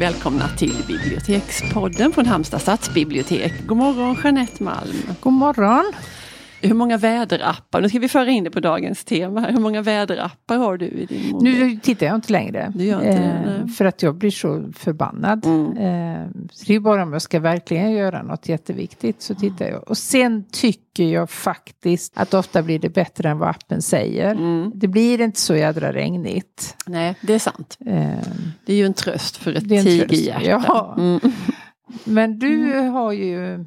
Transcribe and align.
Och 0.00 0.04
välkomna 0.04 0.48
till 0.48 0.74
Bibliotekspodden 0.86 2.12
från 2.12 2.26
Halmstad 2.26 2.60
stadsbibliotek. 2.60 3.52
God 3.66 3.76
morgon 3.76 4.16
Jeanette 4.24 4.62
Malm. 4.62 4.96
God 5.20 5.32
morgon. 5.32 5.92
Hur 6.62 6.74
många 6.74 6.96
väderappar, 6.96 7.80
nu 7.80 7.88
ska 7.88 7.98
vi 7.98 8.08
föra 8.08 8.30
in 8.30 8.44
det 8.44 8.50
på 8.50 8.60
dagens 8.60 9.04
tema, 9.04 9.40
hur 9.40 9.60
många 9.60 9.82
väderappar 9.82 10.56
har 10.56 10.76
du 10.76 10.86
i 10.86 11.06
din 11.06 11.30
mobil? 11.32 11.54
Nu 11.58 11.76
tittar 11.76 12.06
jag 12.06 12.14
inte 12.14 12.32
längre. 12.32 12.72
Du 12.74 12.84
gör 12.84 12.98
inte 13.00 13.42
nej. 13.46 13.68
för 13.68 13.84
att 13.84 14.02
jag 14.02 14.14
blir 14.14 14.30
så 14.30 14.64
förbannad. 14.76 15.46
Mm. 15.46 15.76
Eh, 15.76 16.26
så 16.52 16.64
det 16.66 16.74
är 16.74 16.80
bara 16.80 17.02
om 17.02 17.12
jag 17.12 17.22
ska 17.22 17.40
verkligen 17.40 17.92
göra 17.92 18.22
något 18.22 18.48
jätteviktigt 18.48 19.22
så 19.22 19.34
tittar 19.34 19.66
jag. 19.68 19.88
Och 19.88 19.98
sen 19.98 20.44
tycker 20.52 21.04
jag 21.04 21.30
faktiskt 21.30 22.12
att 22.16 22.34
ofta 22.34 22.62
blir 22.62 22.78
det 22.78 22.88
bättre 22.88 23.28
än 23.28 23.38
vad 23.38 23.48
appen 23.48 23.82
säger. 23.82 24.30
Mm. 24.30 24.72
Det 24.74 24.88
blir 24.88 25.20
inte 25.20 25.40
så 25.40 25.54
jädra 25.56 25.92
regnigt. 25.92 26.76
Nej, 26.86 27.14
det 27.20 27.34
är 27.34 27.38
sant. 27.38 27.78
Eh, 27.86 28.10
Det 28.66 28.72
är 28.72 28.76
ju 28.76 28.86
en 28.86 28.94
tröst 28.94 29.36
för 29.36 29.52
ett 29.54 29.68
tigerhjärta. 29.68 30.64
ja. 30.66 30.94
Mm. 30.98 31.20
Men 32.04 32.38
du 32.38 32.72
har 32.78 33.12
ju 33.12 33.54
eh, 33.54 33.60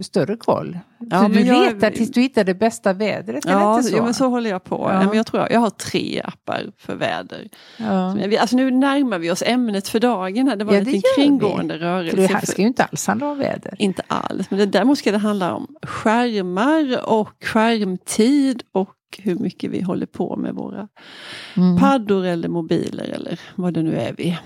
större 0.00 0.36
koll. 0.36 0.78
Ja, 1.10 1.28
du 1.28 1.40
jag- 1.40 1.74
letar 1.74 1.90
tills 1.90 2.10
du 2.10 2.20
hittar 2.20 2.44
det 2.44 2.54
bästa 2.54 2.92
vädret, 2.92 3.44
Ja, 3.48 3.76
inte 3.76 3.88
så? 3.90 3.96
jo, 3.96 4.04
men 4.04 4.14
så 4.14 4.28
håller 4.28 4.50
jag 4.50 4.64
på. 4.64 4.88
Ja. 4.92 5.04
Men 5.06 5.16
jag, 5.16 5.26
tror 5.26 5.42
jag, 5.42 5.52
jag 5.52 5.60
har 5.60 5.70
tre 5.70 6.20
appar 6.24 6.72
för 6.78 6.94
väder. 6.94 7.48
Ja. 7.78 8.16
Vi- 8.28 8.38
Alltså 8.38 8.56
nu 8.56 8.70
närmar 8.70 9.18
vi 9.18 9.30
oss 9.30 9.42
ämnet 9.46 9.88
för 9.88 10.00
dagen. 10.00 10.48
Här. 10.48 10.56
Det 10.56 10.64
var 10.64 10.72
Ja, 10.72 10.78
en 10.78 10.84
liten 10.84 11.02
vi. 11.16 11.22
kringgående 11.22 11.74
För 11.74 11.78
rörelse. 11.84 12.16
det 12.16 12.26
här 12.26 12.46
ska 12.46 12.62
ju 12.62 12.68
inte 12.68 12.84
alls 12.84 13.06
handla 13.06 13.30
om 13.30 13.38
väder. 13.38 13.74
Inte 13.78 14.02
alls, 14.06 14.50
men 14.50 14.58
det, 14.58 14.66
däremot 14.66 14.98
ska 14.98 15.12
det 15.12 15.18
handla 15.18 15.54
om 15.54 15.66
skärmar 15.82 17.00
och 17.10 17.44
skärmtid 17.44 18.62
och 18.72 18.94
hur 19.18 19.34
mycket 19.34 19.70
vi 19.70 19.82
håller 19.82 20.06
på 20.06 20.36
med 20.36 20.54
våra 20.54 20.88
Mm. 21.56 21.78
paddor 21.78 22.24
eller 22.26 22.48
mobiler 22.48 23.04
eller 23.04 23.40
vad 23.54 23.74
det 23.74 23.82
nu 23.82 23.96
är 23.96 24.12
vi 24.18 24.38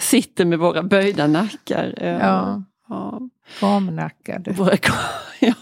sitter 0.00 0.44
med 0.44 0.58
våra 0.58 0.82
böjda 0.82 1.26
nackar. 1.26 1.94
Eh, 1.96 2.12
Ja. 2.18 2.62
ja. 2.88 3.20
Gamnackad. 3.60 4.48
Våra, 4.56 4.76
ja. 5.40 5.54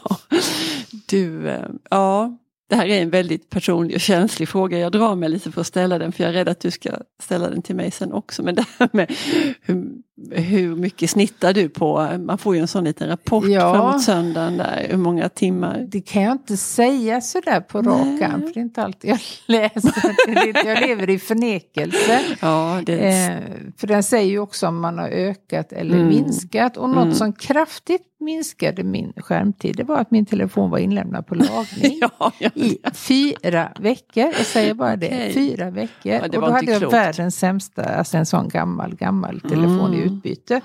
Du, 1.06 1.48
eh, 1.48 1.64
ja. 1.90 2.38
Det 2.68 2.76
här 2.76 2.86
är 2.86 3.02
en 3.02 3.10
väldigt 3.10 3.50
personlig 3.50 3.94
och 3.94 4.00
känslig 4.00 4.48
fråga. 4.48 4.78
Jag 4.78 4.92
drar 4.92 5.14
mig 5.14 5.28
lite 5.28 5.52
för 5.52 5.60
att 5.60 5.66
ställa 5.66 5.98
den 5.98 6.12
för 6.12 6.24
jag 6.24 6.30
är 6.30 6.34
rädd 6.34 6.48
att 6.48 6.60
du 6.60 6.70
ska 6.70 6.90
ställa 7.22 7.50
den 7.50 7.62
till 7.62 7.76
mig 7.76 7.90
sen 7.90 8.12
också. 8.12 8.42
Men 8.42 8.54
det 8.54 8.64
här 8.78 8.88
med 8.92 9.12
hur, 9.62 9.87
hur 10.30 10.76
mycket 10.76 11.10
snittar 11.10 11.52
du 11.52 11.68
på? 11.68 12.08
Man 12.18 12.38
får 12.38 12.54
ju 12.54 12.60
en 12.60 12.68
sån 12.68 12.84
liten 12.84 13.08
rapport 13.08 13.44
Ja. 13.48 13.74
framåt 13.74 14.02
söndagen 14.02 14.56
där. 14.56 14.86
Hur 14.90 14.96
många 14.98 15.28
timmar? 15.28 15.86
Det 15.88 16.00
kan 16.00 16.22
jag 16.22 16.32
inte 16.32 16.56
säga 16.56 17.20
sådär 17.20 17.60
på 17.60 17.82
rak 17.82 18.22
arm, 18.22 18.40
för 18.40 18.54
det 18.54 18.60
är 18.60 18.62
inte 18.62 18.82
alltid 18.82 19.10
jag 19.10 19.18
läser. 19.46 20.66
Jag 20.66 20.80
lever 20.88 21.10
i 21.10 21.18
förnekelse. 21.18 22.20
Ja, 22.40 22.80
det 22.86 22.98
Eh, 23.08 23.36
för 23.76 23.86
den 23.86 24.02
säger 24.02 24.30
ju 24.30 24.38
också 24.38 24.66
om 24.68 24.80
man 24.80 24.98
har 24.98 25.08
ökat 25.08 25.72
eller 25.72 25.94
Mm. 25.96 26.08
minskat. 26.08 26.76
Och 26.76 26.88
något 26.90 27.02
Mm. 27.04 27.14
som 27.14 27.32
kraftigt 27.32 28.02
minskade 28.20 28.84
min 28.84 29.12
skärmtid, 29.16 29.76
det 29.76 29.84
var 29.84 29.98
att 29.98 30.10
min 30.10 30.26
telefon 30.26 30.70
var 30.70 30.78
inlämnad 30.78 31.26
på 31.26 31.34
lagning. 31.34 31.98
ja, 32.00 32.32
ja, 32.38 32.50
I 32.54 32.78
fyra 32.94 33.72
veckor, 33.80 34.24
jag 34.24 34.46
säger 34.46 34.74
bara 34.74 34.96
det, 34.96 35.06
Okej. 35.06 35.32
fyra 35.34 35.70
veckor. 35.70 36.20
Och 36.22 36.30
då 36.30 36.50
hade 36.50 36.70
jag 36.72 36.80
klokt. 36.80 36.94
världens 36.94 37.36
sämsta, 37.38 37.84
alltså 37.84 38.16
en 38.16 38.26
sån 38.26 38.48
gammal, 38.48 38.94
gammal 38.94 39.40
telefon 39.40 39.94
i 39.94 39.96
Mm. 40.02 40.14
utbyte. 40.16 40.60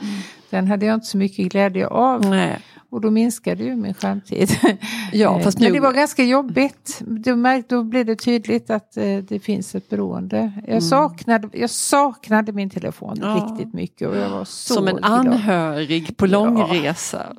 Den 0.50 0.68
hade 0.68 0.86
jag 0.86 0.94
inte 0.94 1.06
så 1.08 1.18
mycket 1.18 1.52
glädje 1.52 1.88
av. 1.88 2.26
Nej. 2.30 2.60
Och 2.94 3.02
då 3.02 3.12
minskade 3.12 3.64
ju 3.64 3.76
min 3.76 3.94
skärmtid. 3.94 4.50
Ja, 5.14 5.40
fast 5.40 5.60
Men 5.60 5.68
nu- 5.68 5.74
det 5.74 5.80
var 5.80 5.94
ganska 5.94 6.24
jobbigt. 6.24 7.02
Då, 7.06 7.36
märk, 7.36 7.66
då 7.70 7.84
blev 7.84 8.06
det 8.06 8.16
tydligt 8.16 8.70
att 8.70 8.98
eh, 8.98 9.18
det 9.18 9.40
finns 9.40 9.76
ett 9.76 9.90
beroende. 9.90 10.52
Jag, 10.68 10.84
saknade, 10.84 11.50
jag 11.54 11.70
saknade 11.70 12.52
min 12.52 12.70
telefon 12.70 13.18
Mm. 13.18 13.30
Ja. 13.30 13.36
riktigt 13.52 13.74
mycket. 13.74 14.08
Och 14.08 14.18
jag 14.18 14.30
var 14.30 14.46
så 14.46 14.74
Som 14.74 14.88
en 14.88 14.96
glad. 14.96 15.12
anhörig 15.12 16.18
på 16.18 16.26
långresa. 16.28 17.36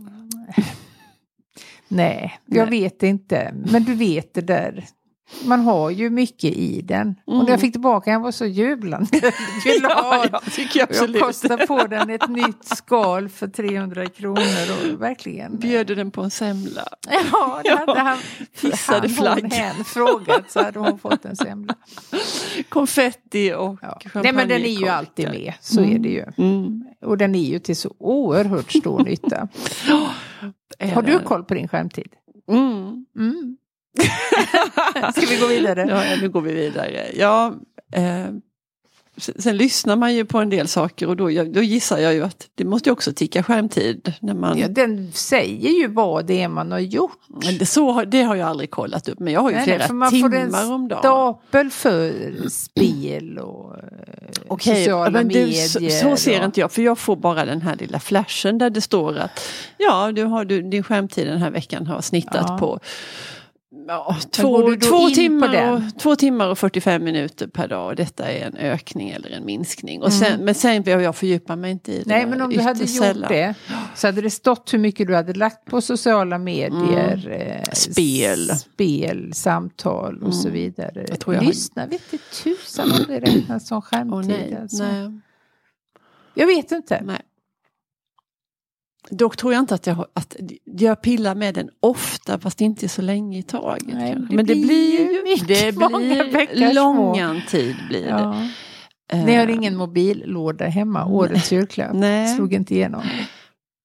Nej, 1.89 2.39
jag 2.47 2.71
Nej. 2.71 2.81
vet 2.81 3.03
inte. 3.03 3.55
Men 3.73 3.85
du 3.85 3.95
vet 3.95 4.35
det 4.35 4.41
där. 4.41 4.85
Man 5.45 5.61
har 5.61 5.91
ju 5.91 6.11
mycket 6.11 6.53
i 6.57 6.81
den. 6.83 7.15
Och 7.27 7.33
Mm. 7.33 7.45
när 7.45 7.51
jag 7.53 7.61
fick 7.61 7.73
tillbaka 7.73 8.11
den 8.11 8.21
var 8.21 8.27
jag 8.27 8.35
så 8.35 8.47
jublande 8.47 9.09
glad. 9.79 9.91
Ja, 9.91 10.27
jag 10.33 10.53
tycker 10.53 10.83
Och 10.83 10.91
absolut. 10.91 11.17
jag 11.17 11.25
kostade 11.27 11.67
på 11.67 11.87
den 11.87 12.11
ett 12.11 12.29
nytt 12.29 12.65
skal 12.65 13.29
för 13.29 13.49
300 13.49 14.07
kronor. 14.07 14.93
Och 14.95 15.03
verkligen. 15.03 15.57
Bjöd 15.59 15.87
du 15.87 15.95
den 15.95 16.11
på 16.11 16.23
en 16.23 16.31
semla? 16.31 16.85
Ja, 17.33 17.61
det 17.65 17.71
hade 17.77 18.01
han, 18.01 18.19
hissade 18.63 19.09
han, 19.09 19.39
hon, 19.43 19.51
hen 19.51 19.85
frågat 19.85 20.51
så 20.51 20.63
hade 20.63 20.79
hon 20.79 20.99
fått 20.99 21.25
en 21.25 21.37
semla. 21.37 21.75
Konfetti 22.69 23.53
och 23.53 23.79
Ja. 23.83 24.01
Nej 24.15 24.33
men 24.33 24.49
den 24.49 24.63
är 24.63 24.81
ju 24.81 24.89
alltid 24.89 25.29
med, 25.29 25.53
så 25.61 25.81
är 25.81 25.99
det 25.99 26.09
ju. 26.09 26.25
Mm. 26.39 26.85
Och 27.03 27.19
den 27.19 27.35
är 27.35 27.45
ju 27.51 27.59
till 27.59 27.77
så 27.77 27.95
oerhört 27.99 28.73
stor 28.73 29.05
nytta. 29.05 29.49
Har 30.95 31.03
du 31.03 31.19
koll 31.19 31.45
på 31.45 31.55
din 31.55 31.69
skärmtid? 31.69 32.09
Mm. 32.51 33.07
Mm. 33.19 33.57
Ska 35.17 35.27
vi 35.27 35.37
gå 35.41 35.47
vidare? 35.47 35.87
Ja, 35.89 36.17
nu 36.21 36.29
går 36.29 36.41
vi 36.41 36.53
vidare. 36.55 37.07
Ja, 37.15 37.55
eh, 37.93 38.27
sen, 39.17 39.35
sen 39.43 39.57
lyssnar 39.57 39.97
man 39.97 40.15
ju 40.15 40.25
på 40.25 40.39
en 40.39 40.51
del 40.51 40.69
saker 40.69 41.09
och 41.09 41.17
då, 41.17 41.25
då 41.45 41.63
gissar 41.63 41.99
jag 41.99 42.15
ju 42.15 42.23
att 42.25 42.47
det 42.55 42.65
måste 42.65 42.89
ju 42.89 42.93
också 42.93 43.13
ticka 43.13 43.43
skärmtid. 43.43 44.13
När 44.21 44.35
man, 44.35 44.59
Ja, 44.59 44.69
den 44.69 45.13
säger 45.13 45.71
ju 45.71 45.89
vad 45.89 46.27
det 46.27 46.43
är 46.43 46.49
man 46.49 46.73
har 46.73 46.79
gjort. 46.79 47.19
Det, 47.59 47.67
så, 47.67 47.91
har- 47.93 48.05
det 48.05 48.23
har 48.23 48.35
jag 48.35 48.49
aldrig 48.49 48.71
kollat 48.71 49.09
upp 49.09 49.19
men 49.19 49.33
jag 49.33 49.41
har 49.41 49.51
ju 49.51 49.57
Nej, 49.57 49.65
flera 49.65 49.79
nej, 49.79 49.87
för 49.87 49.95
man 49.95 50.11
timmar 50.11 50.73
om 50.73 50.89
dagen. 50.89 50.99
stapel 51.01 51.71
för 51.71 52.13
spel 52.49 53.39
och 53.39 53.77
eh, 53.79 53.83
Okej, 54.49 54.75
sociala 54.85 55.11
men 55.11 55.29
du, 55.29 55.39
medier. 55.39 55.67
så, 55.69 56.09
så 56.11 56.17
ser 56.17 56.39
och, 56.39 56.45
inte 56.45 56.61
jag 56.61 56.73
för 56.73 56.83
jag 56.83 56.99
får 56.99 57.17
bara 57.17 57.45
den 57.45 57.63
här 57.63 57.77
lilla 57.77 58.01
flashen 58.01 58.59
där 58.59 58.71
det 58.71 58.81
står 58.81 59.19
att 59.19 59.41
ja, 59.79 60.13
du 60.13 60.25
har, 60.25 60.45
du, 60.45 60.63
din 60.63 60.83
skärmtid 60.83 61.27
den 61.27 61.39
här 61.39 61.51
veckan 61.51 61.87
har 61.87 62.01
snittat 62.01 62.47
Ja. 62.49 62.59
på 62.59 62.81
ja, 63.89 64.17
två, 64.31 64.75
två, 64.89 65.09
timmar 65.11 65.73
och, 65.73 65.99
två 65.99 66.17
timmar 66.17 66.49
och 66.49 66.59
45 66.59 67.05
minuter 67.05 67.47
per 67.47 67.69
dag. 67.69 67.87
Och 67.87 67.97
detta 67.97 68.25
är 68.33 68.47
en 68.47 68.57
ökning 68.57 69.11
eller 69.11 69.31
en 69.31 69.45
minskning. 69.45 70.03
Och 70.03 70.09
Mm. 70.09 70.21
sen, 70.21 70.45
Men 70.45 70.55
sen 70.55 70.83
behöver 70.83 71.05
jag 71.05 71.17
fördjupa 71.17 71.57
mig 71.57 71.71
inte 71.71 71.93
i 71.93 71.99
det. 71.99 72.05
Nej 72.07 72.27
men 72.27 72.41
om 72.41 72.51
du 72.51 72.61
hade 72.61 72.79
ytterst 72.81 72.95
gjort 72.97 73.05
sällan. 73.05 73.29
det 73.33 73.55
så 73.95 74.07
hade 74.09 74.21
det 74.21 74.31
stått 74.31 74.75
hur 74.75 74.79
mycket 74.79 75.07
du 75.07 75.15
hade 75.15 75.33
lagt 75.33 75.65
på 75.65 75.81
sociala 75.81 76.39
medier. 76.39 77.29
Eh, 77.31 77.55
Mm. 77.55 77.65
Spel. 77.73 78.49
Spel, 78.57 79.33
samtal 79.35 80.23
och 80.23 80.35
så 80.35 80.49
vidare. 80.49 81.05
Jag 81.09 81.21
tror 81.21 81.35
jag 81.35 81.43
har- 81.43 81.49
Lyssna 81.49 81.87
vet 81.87 82.03
du 82.11 82.19
tusan 82.43 82.93
om 82.93 82.99
det 83.09 83.21
räknas 83.21 83.69
som 83.69 83.83
skärmtid. 83.83 84.29
nej, 84.31 84.59
alltså. 84.63 84.83
nej, 84.85 85.21
Jag 86.35 86.47
vet 86.47 86.73
inte. 86.73 87.03
nej. 87.05 87.21
Dock 89.11 89.37
tror 89.37 89.53
jag 89.53 89.61
inte 89.61 89.75
att 89.75 89.87
jag, 89.87 90.07
att 90.15 90.37
jag 90.65 91.03
pillar 91.03 91.35
med 91.35 91.55
den 91.55 91.69
ofta 91.81 92.39
fast 92.39 92.61
inte 92.61 92.89
så 92.89 93.03
länge 93.03 93.39
i 93.39 93.43
taget. 93.43 93.95
Nej, 93.95 94.15
det 94.29 94.37
men 94.37 94.47
det 94.47 94.55
blir 94.55 95.01
ju 95.15 95.23
mycket, 95.23 95.49
det 95.49 95.79
många 95.79 95.99
blir 95.99 96.33
bäckar 96.33 96.71
små. 96.71 96.75
långan 96.75 97.41
tid. 97.49 97.77
Blir 97.89 98.03
det. 98.03 98.09
Ja. 98.09 98.49
Eh, 99.13 99.25
Ni 99.25 99.35
har 99.35 99.47
ingen 99.49 99.77
mobillåda 99.77 100.65
hemma, 100.67 101.07
årets 101.07 101.53
julklapp. 101.53 101.91
Nej. 101.95 102.35
Slog 102.37 102.53
inte 102.53 102.75
igenom. 102.75 103.03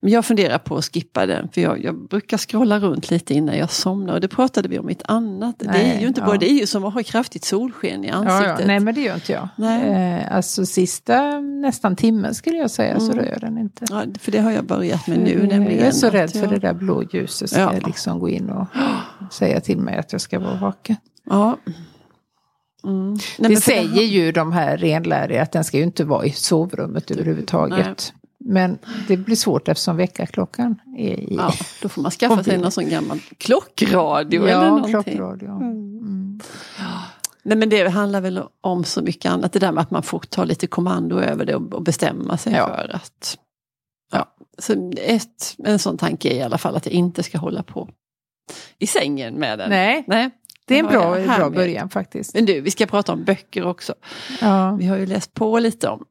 Men 0.01 0.11
jag 0.11 0.25
funderar 0.25 0.57
på 0.57 0.75
att 0.77 0.85
skippa 0.93 1.25
den 1.25 1.49
för 1.49 1.61
jag, 1.61 1.83
jag 1.83 2.07
brukar 2.07 2.37
scrolla 2.37 2.79
runt 2.79 3.11
lite 3.11 3.33
innan 3.33 3.57
jag 3.57 3.71
somnar 3.71 4.13
och 4.13 4.21
det 4.21 4.27
pratade 4.27 4.69
vi 4.69 4.79
om 4.79 4.89
i 4.89 4.91
ett 4.91 5.01
annat. 5.05 5.55
det 5.59 5.65
är 5.65 5.71
Nej, 5.71 6.01
ju 6.01 6.07
inte 6.07 6.21
ja. 6.21 6.25
bara, 6.27 6.37
det 6.37 6.49
är 6.51 6.53
ju 6.59 6.67
som 6.67 6.85
att 6.85 6.93
ha 6.93 7.03
kraftigt 7.03 7.45
solsken 7.45 8.05
i 8.05 8.07
Ja, 8.07 8.13
ansiktet. 8.13 8.59
ja. 8.59 8.65
Nej 8.67 8.79
men 8.79 8.95
det 8.95 9.01
gör 9.01 9.15
inte 9.15 9.31
jag. 9.31 9.47
Nej. 9.57 9.89
Eh, 10.21 10.35
alltså 10.35 10.65
sista 10.65 11.39
nästan 11.39 11.95
timmen 11.95 12.35
skulle 12.35 12.57
jag 12.57 12.71
säga 12.71 12.99
så 12.99 13.05
Mm. 13.11 13.17
rör 13.17 13.31
jag 13.31 13.41
den 13.41 13.57
inte. 13.57 13.85
Ja, 13.89 14.03
för 14.19 14.31
det 14.31 14.39
har 14.39 14.51
jag 14.51 14.65
börjat 14.65 15.07
med 15.07 15.19
nu. 15.19 15.47
Nämligen 15.47 15.77
jag 15.79 15.87
är 15.87 15.91
så 15.91 16.09
rädd 16.09 16.31
för 16.31 16.39
jag- 16.39 16.49
det 16.49 16.59
där 16.59 16.73
blå 16.73 17.03
ljuset 17.13 17.49
ska 17.49 17.59
Ja. 17.59 17.73
liksom 17.85 18.19
gå 18.19 18.29
in 18.29 18.49
och 18.49 18.65
säga 19.31 19.59
till 19.61 19.77
mig 19.77 19.97
att 19.97 20.11
jag 20.11 20.21
ska 20.21 20.39
vara 20.39 20.55
vaken. 20.59 20.95
Ja. 21.25 21.57
Mm. 22.83 23.17
Nej, 23.39 23.49
det 23.49 23.61
säger 23.61 24.03
ju 24.03 24.31
de 24.31 24.51
här 24.51 24.77
renläriga 24.77 25.41
att 25.41 25.51
den 25.51 25.63
ska 25.63 25.77
ju 25.77 25.83
inte 25.83 26.03
vara 26.03 26.25
i 26.25 26.31
sovrummet 26.31 27.11
överhuvudtaget. 27.11 28.13
Men 28.51 28.77
det 29.07 29.17
blir 29.17 29.35
svårt 29.35 29.67
eftersom 29.67 29.97
väckarklockan 29.97 30.81
är 30.97 31.19
i 31.19 31.35
Ja, 31.35 31.53
då 31.81 31.89
får 31.89 32.01
man 32.01 32.11
skaffa 32.11 32.43
sig 32.43 32.57
någon 32.61 32.71
sån 32.71 32.89
gammal 32.89 33.19
klockradio 33.37 34.41
eller 34.41 34.51
ja, 34.51 34.69
någonting. 34.69 35.03
klockradio. 35.03 35.49
Mm. 35.51 35.71
Mm. 35.99 36.39
Nej 37.43 37.57
men 37.57 37.69
det 37.69 37.89
handlar 37.89 38.21
väl 38.21 38.43
om 38.61 38.83
så 38.83 39.01
mycket 39.01 39.31
annat. 39.31 39.53
Det 39.53 39.59
där 39.59 39.71
med 39.71 39.81
att 39.81 39.91
man 39.91 40.03
får 40.03 40.19
ta 40.19 40.43
lite 40.43 40.67
kommando 40.67 41.19
över 41.19 41.45
det 41.45 41.55
och 41.55 41.81
bestämma 41.83 42.37
sig 42.37 42.53
Ja. 42.53 42.67
för 42.67 42.95
att... 42.95 43.37
Ja. 44.11 44.25
Så 44.57 44.91
ett, 44.97 45.55
en 45.57 45.79
sån 45.79 45.97
tanke 45.97 46.29
är 46.29 46.35
i 46.35 46.41
alla 46.41 46.57
fall 46.57 46.75
att 46.75 46.85
jag 46.85 46.93
inte 46.93 47.23
ska 47.23 47.37
hålla 47.37 47.63
på 47.63 47.89
i 48.79 48.87
sängen 48.87 49.33
med 49.33 49.59
den. 49.59 49.69
Nej, 49.69 50.03
Nej. 50.07 50.29
det 50.65 50.75
är 50.75 50.79
en 50.79 50.87
bra, 50.87 51.37
bra 51.37 51.49
början 51.49 51.89
faktiskt. 51.89 52.33
Men 52.33 52.45
du, 52.45 52.61
vi 52.61 52.71
ska 52.71 52.85
prata 52.85 53.13
om 53.13 53.23
böcker 53.23 53.65
också. 53.65 53.93
Ja. 54.41 54.71
Vi 54.79 54.85
har 54.85 54.97
ju 54.97 55.05
läst 55.05 55.33
på 55.33 55.59
lite 55.59 55.89
om 55.89 56.05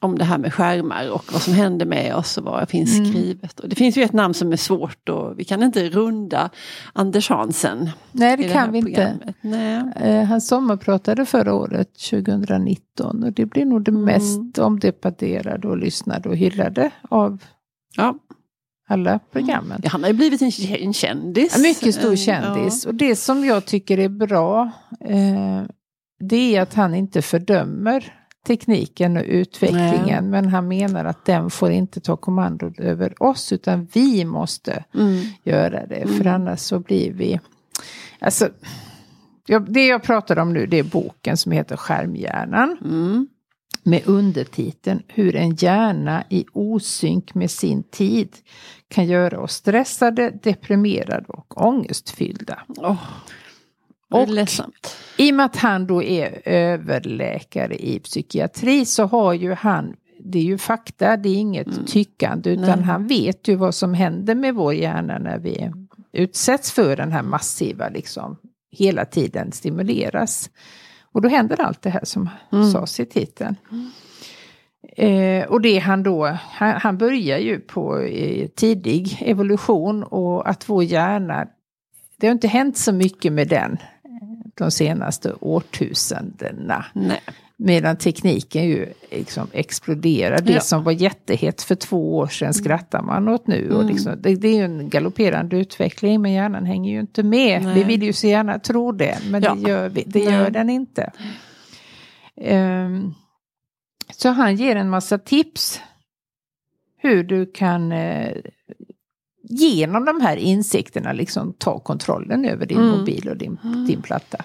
om 0.00 0.18
det 0.18 0.24
här 0.24 0.38
med 0.38 0.54
skärmar 0.54 1.10
och 1.10 1.24
vad 1.32 1.42
som 1.42 1.54
händer 1.54 1.86
med 1.86 2.14
oss 2.16 2.38
och 2.38 2.44
vad 2.44 2.68
finns 2.68 2.98
Mm. 2.98 3.10
skrivet. 3.12 3.60
Och 3.60 3.68
det 3.68 3.76
finns 3.76 3.96
ju 3.96 4.02
ett 4.02 4.12
namn 4.12 4.34
som 4.34 4.52
är 4.52 4.56
svårt 4.56 5.08
och 5.08 5.38
vi 5.40 5.44
kan 5.44 5.62
inte 5.62 5.88
runda 5.88 6.50
Anders 6.92 7.28
Hansen. 7.28 7.90
Nej, 8.12 8.36
det 8.36 8.42
här 8.42 8.52
kan 8.54 8.72
vi 8.72 8.78
inte. 8.78 9.16
Nej. 9.40 9.82
Eh, 9.96 10.24
Han 10.24 10.40
sommarpratade 10.40 11.26
förra 11.26 11.54
året, 11.54 11.88
2019, 12.10 13.24
och 13.24 13.32
det 13.32 13.46
blir 13.46 13.64
nog 13.64 13.82
det 13.84 13.90
Mm. 13.90 14.04
mest 14.04 14.58
omdebatterade 14.58 15.68
och 15.68 15.76
lyssnade 15.76 16.28
och 16.28 16.36
hyllade 16.36 16.90
av 17.10 17.42
Ja. 17.96 18.14
alla 18.88 19.18
programmen. 19.32 19.80
Ja, 19.84 19.90
han 19.90 20.02
har 20.02 20.10
ju 20.10 20.16
blivit 20.16 20.42
en, 20.42 20.50
en 20.70 20.92
kändis. 20.92 21.56
En 21.56 21.62
mycket 21.62 21.94
stor 21.94 22.10
En- 22.10 22.16
kändis. 22.16 22.86
Och 22.86 22.94
det 22.94 23.16
som 23.16 23.44
jag 23.44 23.64
tycker 23.66 23.98
är 23.98 24.08
bra, 24.08 24.70
eh, 25.00 25.62
det 26.20 26.56
är 26.56 26.62
att 26.62 26.74
han 26.74 26.94
inte 26.94 27.22
fördömer 27.22 28.12
tekniken 28.46 29.16
och 29.16 29.24
utvecklingen, 29.26 30.30
men 30.30 30.48
han 30.48 30.68
menar 30.68 31.04
att 31.04 31.24
den 31.24 31.50
får 31.50 31.70
inte 31.70 32.00
ta 32.00 32.16
kommandot 32.16 32.80
över 32.80 33.22
oss, 33.22 33.52
utan 33.52 33.88
vi 33.92 34.24
måste. 34.24 34.84
Mm. 34.94 35.24
göra 35.44 35.86
det, 35.86 36.06
för 36.06 36.20
Mm. 36.20 36.34
annars 36.34 36.60
så 36.60 36.78
blir 36.78 37.12
vi... 37.12 37.40
Alltså, 38.18 38.48
det 39.68 39.86
jag 39.86 40.02
pratar 40.02 40.38
om 40.38 40.52
nu 40.52 40.66
det 40.66 40.78
är 40.78 40.82
boken 40.84 41.36
som 41.36 41.52
heter 41.52 41.76
Skärmhjärnan 41.76 42.78
Mm. 42.84 43.28
med 43.82 44.02
undertiteln 44.06 45.02
Hur 45.08 45.36
en 45.36 45.54
hjärna 45.54 46.24
i 46.30 46.44
osynk 46.52 47.34
med 47.34 47.50
sin 47.50 47.82
tid 47.82 48.36
kan 48.88 49.06
göra 49.06 49.40
oss 49.40 49.52
stressade, 49.52 50.30
deprimerade 50.42 51.26
och 51.28 51.66
ångestfyllda. 51.66 52.62
Är 52.82 52.96
Och-. 54.10 54.28
I 55.16 55.30
och 55.30 55.34
med 55.34 55.46
att 55.46 55.56
han 55.56 55.86
då 55.86 56.02
är 56.02 56.42
överläkare 56.48 57.76
i 57.76 58.00
psykiatri 58.00 58.84
så 58.84 59.04
har 59.06 59.32
ju 59.32 59.52
han, 59.54 59.96
det 60.24 60.38
är 60.38 60.42
ju 60.42 60.58
fakta, 60.58 61.16
det 61.16 61.28
är 61.28 61.36
inget 61.36 61.66
Mm. 61.66 61.84
tyckande, 61.86 62.50
utan 62.50 62.64
Nej. 62.78 62.82
han 62.82 63.06
vet 63.06 63.48
ju 63.48 63.54
vad 63.54 63.74
som 63.74 63.94
händer 63.94 64.34
med 64.34 64.54
vår 64.54 64.74
hjärna 64.74 65.18
när 65.18 65.38
vi 65.38 65.70
utsätts 66.12 66.72
för 66.72 66.96
den 66.96 67.12
här 67.12 67.22
massiva, 67.22 67.88
liksom, 67.88 68.36
hela 68.70 69.04
tiden 69.04 69.52
stimuleras. 69.52 70.50
Och 71.12 71.22
då 71.22 71.28
händer 71.28 71.60
allt 71.60 71.82
det 71.82 71.90
här 71.90 72.04
som 72.04 72.28
Mm. 72.52 72.70
sades 72.70 73.00
i 73.00 73.06
titeln. 73.06 73.56
Eh, 74.96 75.44
och 75.46 75.60
det 75.60 75.78
han 75.78 76.02
då, 76.02 76.26
han, 76.42 76.80
han 76.80 76.98
börjar 76.98 77.38
ju 77.38 77.60
på 77.60 77.98
eh, 77.98 78.48
tidig 78.48 79.18
evolution 79.20 80.02
och 80.02 80.48
att 80.48 80.68
vår 80.68 80.84
hjärna, 80.84 81.46
det 82.20 82.26
har 82.26 82.32
inte 82.32 82.48
hänt 82.48 82.76
så 82.76 82.92
mycket 82.92 83.32
med 83.32 83.48
den 83.48 83.76
de 84.58 84.70
senaste 84.70 85.32
årtusendena. 85.40 86.84
Nej. 86.92 87.20
Medan 87.58 87.96
tekniken 87.96 88.64
ju 88.64 88.92
liksom 89.10 89.48
exploderar. 89.52 90.40
Det 90.40 90.52
Ja. 90.52 90.60
som 90.60 90.84
var 90.84 90.92
jättehett 90.92 91.62
för 91.62 91.74
två 91.74 92.16
år 92.16 92.26
sedan 92.26 92.54
skrattar 92.54 93.02
man 93.02 93.28
åt 93.28 93.46
nu. 93.46 93.70
Och 93.70 93.80
Mm. 93.82 93.92
liksom, 93.92 94.14
det, 94.22 94.34
det 94.34 94.48
är 94.48 94.54
ju 94.56 94.64
en 94.64 94.88
galopperande 94.88 95.56
utveckling 95.58 96.22
men 96.22 96.32
hjärnan 96.32 96.66
hänger 96.66 96.92
ju 96.92 97.00
inte 97.00 97.22
med. 97.22 97.62
Nej. 97.62 97.74
Vi 97.74 97.84
vill 97.84 98.02
ju 98.02 98.12
så 98.12 98.26
gärna 98.26 98.58
tro 98.58 98.92
det 98.92 99.18
men 99.30 99.42
Ja. 99.42 99.54
det, 99.54 99.70
gör, 99.70 99.88
vi, 99.88 100.04
det 100.06 100.20
gör 100.20 100.50
den 100.50 100.70
inte. 100.70 101.12
Ehm, 102.40 103.14
så 104.16 104.28
han 104.28 104.56
ger 104.56 104.76
en 104.76 104.90
massa 104.90 105.18
tips 105.18 105.80
hur 106.98 107.24
du 107.24 107.46
kan 107.46 107.92
eh, 107.92 108.36
genom 109.48 110.04
de 110.04 110.20
här 110.20 110.36
insikterna 110.36 111.12
liksom 111.12 111.52
ta 111.58 111.78
kontrollen 111.78 112.44
över 112.44 112.66
din 112.66 112.78
Mm. 112.78 112.98
mobil 112.98 113.28
och 113.28 113.36
din, 113.36 113.58
Mm. 113.64 113.86
din 113.86 114.02
platta. 114.02 114.44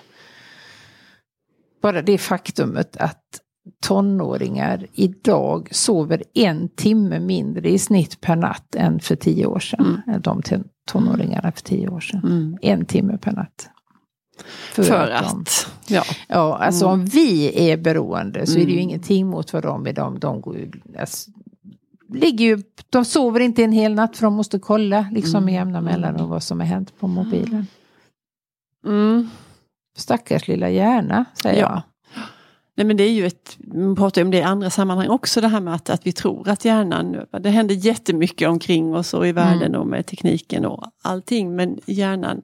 Bara 1.82 2.02
det 2.02 2.18
faktumet 2.18 2.98
att 2.98 3.24
tonåringar 3.84 4.88
idag 4.94 5.68
sover 5.72 6.24
en 6.34 6.70
timme 6.70 7.20
mindre 7.20 7.70
i 7.70 7.78
snitt 7.80 8.22
per 8.22 8.36
natt 8.36 8.76
än 8.76 9.00
för 9.00 9.16
tio 9.16 9.46
år 9.46 9.60
sedan. 9.60 10.02
Än 10.08 10.22
De 10.22 10.42
tonåringarna 10.92 11.52
för 11.52 11.62
tio 11.62 11.88
år 11.90 12.00
sedan. 12.00 12.22
Mm. 12.24 12.58
En 12.62 12.86
timme 12.86 13.18
per 13.18 13.32
natt. 13.32 13.70
För, 14.74 14.84
För 14.84 15.08
att 15.12 15.30
de, 15.32 15.42
att, 15.42 15.72
ja. 15.88 16.04
Ja, 16.28 16.58
alltså 16.58 16.86
Mm. 16.86 17.00
om 17.00 17.06
vi 17.06 17.52
är 17.72 17.78
beroende 17.78 18.46
så 18.48 18.54
är 18.60 18.66
det 18.66 18.72
ju 18.72 18.78
Mm. 18.78 18.90
ingenting 18.90 19.28
mot 19.28 19.54
vad 19.54 19.64
de 19.64 19.88
är. 19.88 19.94
De, 19.94 20.20
de 20.20 20.42
går 20.42 20.58
ju, 20.58 20.72
alltså, 21.00 21.32
ligger 22.14 22.46
ju, 22.46 22.64
de 22.90 23.06
sover 23.06 23.40
inte 23.40 23.64
en 23.64 23.72
hel 23.72 23.94
natt 23.94 24.18
för 24.18 24.24
de 24.26 24.34
måste 24.34 24.60
kolla 24.60 25.06
liksom 25.12 25.32
Mm. 25.38 25.46
med 25.46 25.54
jämna 25.54 25.82
mellanrum 25.82 26.30
vad 26.30 26.44
som 26.44 26.60
har 26.60 26.68
hänt 26.68 27.00
på 27.00 27.08
mobilen. 27.08 27.68
Mm. 28.86 29.30
Stackars 29.98 30.48
lilla 30.48 30.70
hjärna, 30.70 31.26
säger 31.34 31.62
Ja. 31.62 31.70
jag. 31.70 31.82
Nej 32.76 32.86
men 32.88 32.98
det 32.98 33.04
är 33.04 33.12
ju 33.12 33.26
ett, 33.26 33.58
man 33.74 33.96
pratar 33.96 34.22
om 34.22 34.32
det 34.32 34.38
i 34.38 34.42
andra 34.42 34.70
sammanhang 34.70 35.08
också 35.10 35.42
det 35.42 35.48
här 35.48 35.60
med 35.62 35.74
att, 35.76 35.90
att 35.90 36.08
vi 36.08 36.12
tror 36.12 36.50
att 36.50 36.66
hjärnan, 36.66 37.18
det 37.40 37.50
händer 37.50 37.76
jättemycket 37.76 38.50
omkring 38.50 38.96
oss 38.96 39.14
och 39.14 39.28
i 39.28 39.32
världen 39.32 39.68
Mm. 39.68 39.82
och 39.82 39.88
med 39.88 40.06
tekniken 40.06 40.66
och 40.66 40.84
allting 41.04 41.56
men 41.56 41.80
hjärnan 41.86 42.42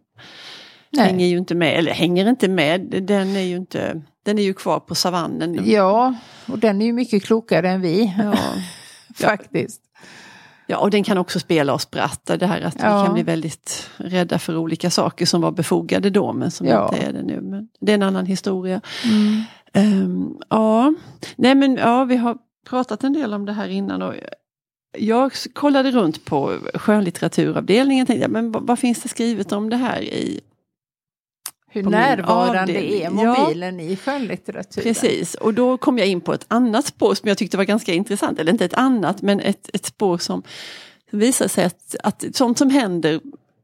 Nej. 0.89 1.05
hänger 1.05 1.25
ju 1.27 1.37
inte 1.37 1.55
med, 1.55 1.77
eller 1.79 1.91
hänger 1.91 2.29
inte 2.29 2.47
med, 2.47 3.03
den 3.07 3.35
är 3.35 3.41
ju 3.41 3.55
inte, 3.55 4.01
den 4.25 4.39
är 4.39 4.43
ju 4.43 4.53
kvar 4.53 4.79
på 4.79 4.95
savannen. 4.95 5.59
Ja, 5.65 6.15
och 6.47 6.59
den 6.59 6.81
är 6.81 6.85
ju 6.85 6.93
mycket 6.93 7.23
klokare 7.23 7.69
än 7.69 7.81
vi. 7.81 8.13
Ja. 8.17 8.33
Faktiskt. 9.25 9.81
Ja, 10.69 10.77
och 10.77 10.89
den 10.89 11.03
kan 11.03 11.17
också 11.17 11.39
spela 11.39 11.73
oss 11.73 11.81
spratt. 11.81 12.25
Det 12.39 12.45
här 12.45 12.61
att 12.61 12.75
Ja. 12.79 12.99
vi 13.01 13.05
kan 13.05 13.13
bli 13.13 13.23
väldigt 13.23 13.89
rädda 13.97 14.39
för 14.39 14.57
olika 14.57 14.89
saker 14.89 15.25
som 15.25 15.41
var 15.41 15.51
befogade 15.51 16.09
då 16.09 16.33
men 16.33 16.51
som 16.51 16.67
Ja. 16.67 16.83
inte 16.93 17.05
är 17.07 17.13
det 17.13 17.23
nu. 17.23 17.41
Men 17.41 17.67
det 17.79 17.91
är 17.91 17.95
en 17.95 18.03
annan 18.03 18.25
historia. 18.25 18.81
Mm. 19.05 19.41
Ehm, 19.73 20.37
ja, 20.49 20.93
nej 21.35 21.55
men 21.55 21.75
ja, 21.75 22.03
vi 22.03 22.15
har 22.17 22.37
pratat 22.69 23.03
en 23.03 23.13
del 23.13 23.33
om 23.33 23.45
det 23.45 23.53
här 23.53 23.67
innan. 23.67 24.01
Och 24.01 24.13
jag 24.97 25.31
kollade 25.53 25.91
runt 25.91 26.25
på 26.25 26.57
skönlitteraturavdelningen 26.73 28.03
och 28.03 28.07
tänkte, 28.07 28.27
men 28.27 28.51
vad 28.51 28.79
finns 28.79 29.01
det 29.01 29.09
skrivet 29.09 29.51
om 29.51 29.69
det 29.69 29.77
här 29.77 30.01
i? 30.01 30.39
Hur 31.83 31.91
närvarande 31.91 32.73
är 32.73 33.07
avdelning. 33.07 33.19
Ja. 33.23 33.39
mobilen 33.39 33.79
i 33.79 33.95
skönlitteraturen? 33.95 34.83
Precis, 34.83 35.35
och 35.35 35.53
då 35.53 35.77
kom 35.77 35.97
jag 35.97 36.07
in 36.07 36.21
på 36.21 36.33
ett 36.33 36.45
annat 36.47 36.85
spår 36.85 37.15
som 37.15 37.27
jag 37.27 37.37
tyckte 37.37 37.57
var 37.57 37.63
ganska 37.63 37.93
intressant. 37.93 38.39
Eller 38.39 38.51
inte 38.51 38.65
ett 38.65 38.73
annat, 38.73 39.21
men 39.21 39.39
ett, 39.39 39.69
ett 39.73 39.85
spår 39.85 40.17
som 40.17 40.43
visar 41.11 41.47
sig 41.47 41.65
att, 41.65 41.95
att 42.03 42.25
sånt 42.33 42.57
som 42.57 42.69
händer 42.69 43.19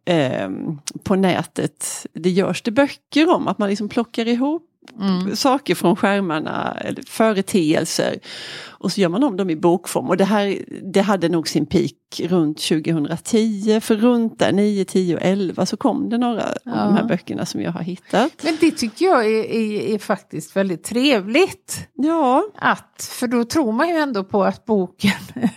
ehm, 0.06 0.80
på 1.04 1.16
nätet, 1.16 2.06
det 2.14 2.30
görs 2.30 2.62
det 2.62 2.72
böcker 2.72 3.30
om. 3.30 3.48
Att 3.48 3.58
man 3.58 3.70
liksom 3.70 3.90
plockar 3.90 4.28
ihop 4.28 4.70
Mm. 5.00 5.36
saker 5.36 5.76
från 5.76 5.96
skärmarna, 5.96 6.78
eller 6.82 7.04
företeelser. 7.08 8.20
Och 8.68 8.92
så 8.92 9.02
gör 9.02 9.10
man 9.10 9.24
om 9.24 9.38
dem 9.38 9.50
i 9.50 9.56
bokform. 9.56 10.10
Och 10.10 10.18
det 10.18 10.26
här 10.26 10.58
det 10.94 11.02
hade 11.02 11.30
nog 11.30 11.48
sin 11.48 11.66
peak 11.66 11.92
runt 12.20 12.58
2010. 12.62 13.80
För 13.82 13.96
runt 13.96 14.40
där 14.40 14.52
9, 14.52 14.86
10 14.86 15.16
och 15.16 15.22
11 15.22 15.66
så 15.66 15.78
kom 15.78 16.10
det 16.10 16.18
några 16.18 16.44
av 16.44 16.54
de 16.64 16.70
här 16.72 16.98
Ja. 17.02 17.06
böckerna 17.08 17.46
som 17.46 17.62
jag 17.62 17.72
har 17.72 17.82
hittat. 17.82 18.32
Men 18.44 18.58
det 18.62 18.72
tycker 18.72 19.06
jag 19.06 19.26
är, 19.26 19.44
är, 19.46 19.82
är 19.96 19.98
faktiskt 20.00 20.56
väldigt 20.56 20.84
trevligt. 20.84 21.88
Ja, 21.94 22.44
Att, 22.56 23.10
för 23.20 23.28
då 23.28 23.44
tror 23.46 23.72
man 23.72 23.90
ju 23.90 23.96
ändå 23.96 24.24
på 24.24 24.44
att 24.44 24.66
boken 24.66 25.12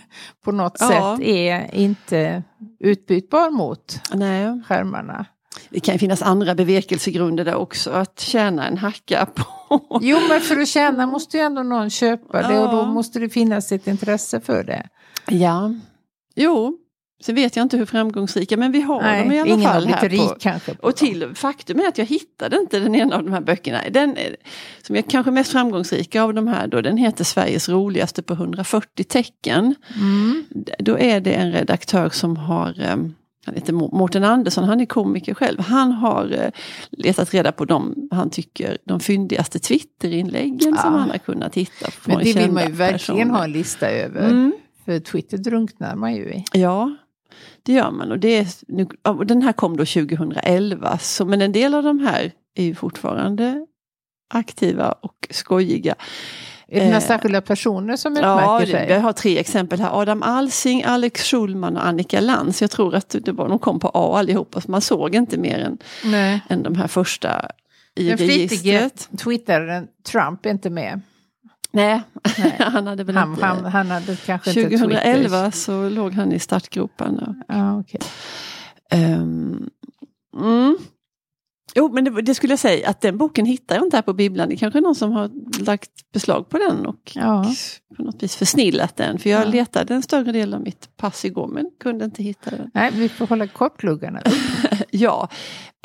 på 0.45 0.51
något 0.51 0.77
Ja. 0.79 0.87
sätt 0.87 1.27
är 1.27 1.75
inte 1.75 2.43
utbytbar 2.79 3.51
mot 3.51 4.01
nej. 4.13 4.61
skärmarna. 4.67 5.25
Det 5.69 5.79
kan 5.79 5.95
ju 5.95 5.99
finnas 5.99 6.21
andra 6.21 6.55
bevekelsegrunder 6.55 7.45
där 7.45 7.55
också, 7.55 7.91
att 7.91 8.19
tjäna 8.19 8.67
en 8.67 8.77
hacka 8.77 9.25
på. 9.35 9.99
Jo 10.01 10.17
men 10.29 10.41
för 10.41 10.61
att 10.61 10.67
tjäna 10.67 11.07
måste 11.07 11.37
ju 11.37 11.43
ändå 11.43 11.63
någon 11.63 11.89
köpa 11.89 12.47
det 12.47 12.59
och 12.59 12.71
då 12.71 12.77
Ja. 12.77 12.85
måste 12.85 13.19
det 13.19 13.29
finnas 13.29 13.71
ett 13.71 13.87
intresse 13.87 14.39
för 14.41 14.63
det. 14.63 14.87
Ja, 15.29 15.73
jo. 16.35 16.77
Sen 17.21 17.35
vet 17.35 17.55
jag 17.55 17.63
inte 17.63 17.77
hur 17.77 17.85
framgångsrika, 17.85 18.57
men 18.57 18.71
vi 18.71 18.81
har 18.81 19.01
dem 19.23 19.31
i 19.31 19.39
alla 19.39 19.61
fall 19.61 19.87
här. 19.87 20.09
På, 20.27 20.35
kanske. 20.39 20.73
På 20.73 20.83
och 20.83 20.89
dem. 20.91 21.07
till, 21.07 21.35
faktum 21.35 21.79
är 21.79 21.87
att 21.87 21.97
jag 21.97 22.05
hittade 22.05 22.57
inte 22.57 22.79
den 22.79 22.95
ena 22.95 23.15
av 23.15 23.23
de 23.23 23.33
här 23.33 23.41
böckerna. 23.41 23.81
Den 23.91 24.17
är, 24.17 24.35
som 24.81 24.95
är 24.95 25.01
kanske 25.01 25.31
mest 25.31 25.51
framgångsrika 25.51 26.23
av 26.23 26.33
de 26.33 26.47
här 26.47 26.67
då, 26.67 26.81
den 26.81 26.97
heter 26.97 27.23
Sveriges 27.23 27.69
roligaste 27.69 28.23
på 28.23 28.33
140 28.33 29.03
tecken. 29.03 29.75
Mm. 29.95 30.45
Då 30.79 30.99
är 30.99 31.19
det 31.19 31.33
en 31.33 31.51
redaktör 31.51 32.09
som 32.09 32.37
har 32.37 32.81
em, 32.81 33.15
han 33.47 33.55
heter 33.55 33.73
Mårten 33.73 34.23
Andersson, 34.23 34.63
han 34.63 34.79
är 34.79 34.85
komiker 34.85 35.33
själv. 35.33 35.59
Han 35.59 35.91
har 35.91 36.31
eh, 36.31 36.49
letat 36.91 37.33
reda 37.33 37.51
på 37.51 37.65
de, 37.65 38.07
han 38.11 38.29
tycker, 38.29 38.77
de 38.85 38.99
fyndigaste 38.99 39.59
Twitterinläggen 39.59 40.59
som 40.59 40.93
Ja. 40.93 40.99
han 40.99 41.09
har 41.09 41.17
kunnat 41.17 41.55
hitta. 41.55 41.87
Men 42.05 42.17
det 42.17 42.35
vill 42.35 42.51
man 42.51 42.63
ju 42.63 42.71
verkligen 42.71 43.17
personer. 43.19 43.37
ha 43.37 43.43
en 43.43 43.51
lista 43.51 43.89
över. 43.89 44.29
Mm. 44.29 44.53
För 44.85 44.99
Twitter 44.99 45.37
drunknar 45.37 45.95
man 45.95 46.15
ju 46.15 46.23
i. 46.33 46.43
Ja, 46.53 46.95
det 47.63 47.73
gör 47.73 47.91
man. 47.91 48.11
Och, 48.11 48.19
det 48.19 48.37
är, 48.37 48.47
nu, 48.67 48.87
den 49.25 49.41
här 49.41 49.53
kom 49.53 49.77
då 49.77 49.85
2011, 49.85 50.97
så, 50.97 51.25
men 51.25 51.41
en 51.41 51.51
del 51.51 51.73
av 51.73 51.83
de 51.83 51.99
här 51.99 52.31
är 52.55 52.63
ju 52.63 52.75
fortfarande 52.75 53.65
aktiva 54.33 54.91
och 54.91 55.27
skojiga. 55.29 55.95
Är 56.69 56.79
det 56.79 56.85
några 56.85 56.97
Eh, 56.97 57.03
särskilda 57.03 57.41
personer 57.41 57.95
som 57.95 58.15
Ja, 58.15 58.19
utmärker 58.61 58.65
det- 58.65 58.71
sig? 58.87 58.89
jag 58.95 59.01
har 59.01 59.13
tre 59.13 59.37
exempel 59.39 59.79
här. 59.79 60.01
Adam 60.01 60.23
Alsing, 60.23 60.83
Alex 60.83 61.23
Schulman 61.23 61.77
och 61.77 61.85
Annika 61.87 62.19
Lantz. 62.21 62.61
Jag 62.61 62.71
tror 62.71 62.95
att 62.95 63.15
det 63.21 63.31
var, 63.31 63.49
de 63.49 63.59
kom 63.59 63.79
på 63.79 63.91
A 63.93 64.19
allihopa, 64.19 64.61
så 64.61 64.71
man 64.71 64.81
såg 64.81 65.15
inte 65.15 65.37
mer 65.37 65.59
än, 65.59 65.77
Nej. 66.03 66.41
än 66.49 66.63
de 66.63 66.75
här 66.75 66.87
första 66.87 67.49
i 67.95 68.07
Den 68.09 68.17
registret. 68.17 69.09
twittraren 69.17 69.87
Trump 70.11 70.45
är 70.45 70.49
inte 70.49 70.69
med. 70.69 71.01
Nej, 71.71 72.01
Nej. 72.37 72.55
han 72.59 72.87
hade 72.87 73.03
väl 73.03 73.15
Han, 73.17 73.31
inte... 73.31 73.45
han, 73.45 73.65
han 73.65 73.91
hade 73.91 74.15
kanske 74.15 74.49
inte 74.49 74.77
2011 74.77 75.21
Twitter. 75.43 75.51
så 75.51 75.89
låg 75.89 76.13
han 76.13 76.31
i 76.33 76.39
startgroparna. 76.39 77.35
Ja, 77.47 77.79
okej. 77.79 77.99
Ehm, 78.91 79.69
mm. 80.35 80.77
Jo, 81.75 81.93
men 81.93 82.03
det, 82.03 82.21
det 82.21 82.35
skulle 82.35 82.51
jag 82.51 82.59
säga 82.59 82.89
att 82.89 83.01
den 83.01 83.17
boken 83.17 83.45
hittar 83.45 83.75
jag 83.75 83.83
inte 83.85 83.97
här 83.97 84.01
på 84.01 84.13
bibblan. 84.13 84.49
Det 84.49 84.55
är 84.55 84.57
kanske 84.57 84.79
är 84.79 84.81
någon 84.81 84.95
som 84.95 85.11
har 85.11 85.31
lagt 85.63 85.89
beslag 86.13 86.49
på 86.49 86.57
den 86.57 86.85
och 86.85 87.11
Ja. 87.15 87.45
på 87.97 88.03
något 88.03 88.23
vis 88.23 88.35
försnillat 88.35 88.95
den. 88.95 89.19
För 89.19 89.29
jag 89.29 89.41
Ja. 89.41 89.49
letade 89.49 89.93
en 89.93 90.01
större 90.01 90.31
del 90.31 90.53
av 90.53 90.61
mitt 90.61 90.97
pass 90.97 91.25
igår 91.25 91.47
men 91.47 91.69
kunde 91.79 92.05
inte 92.05 92.23
hitta 92.23 92.49
den. 92.49 92.71
Nej, 92.73 92.91
vi 92.93 93.09
får 93.09 93.27
hålla 93.27 93.47
kortpluggarna. 93.47 94.21
Ja, 94.91 95.29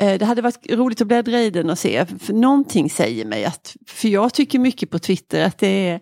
eh, 0.01 0.17
det 0.19 0.25
hade 0.25 0.41
varit 0.41 0.71
roligt 0.71 1.01
att 1.01 1.07
bläddra 1.07 1.39
i 1.41 1.49
den 1.49 1.69
och 1.69 1.77
se. 1.79 2.05
För 2.19 2.33
någonting 2.33 2.89
säger 2.89 3.25
mig 3.25 3.45
att, 3.45 3.75
för 3.87 4.07
jag 4.07 4.33
tycker 4.33 4.59
mycket 4.59 4.89
på 4.89 4.99
Twitter 4.99 5.45
att 5.45 5.57
det 5.57 5.89
är 5.89 5.99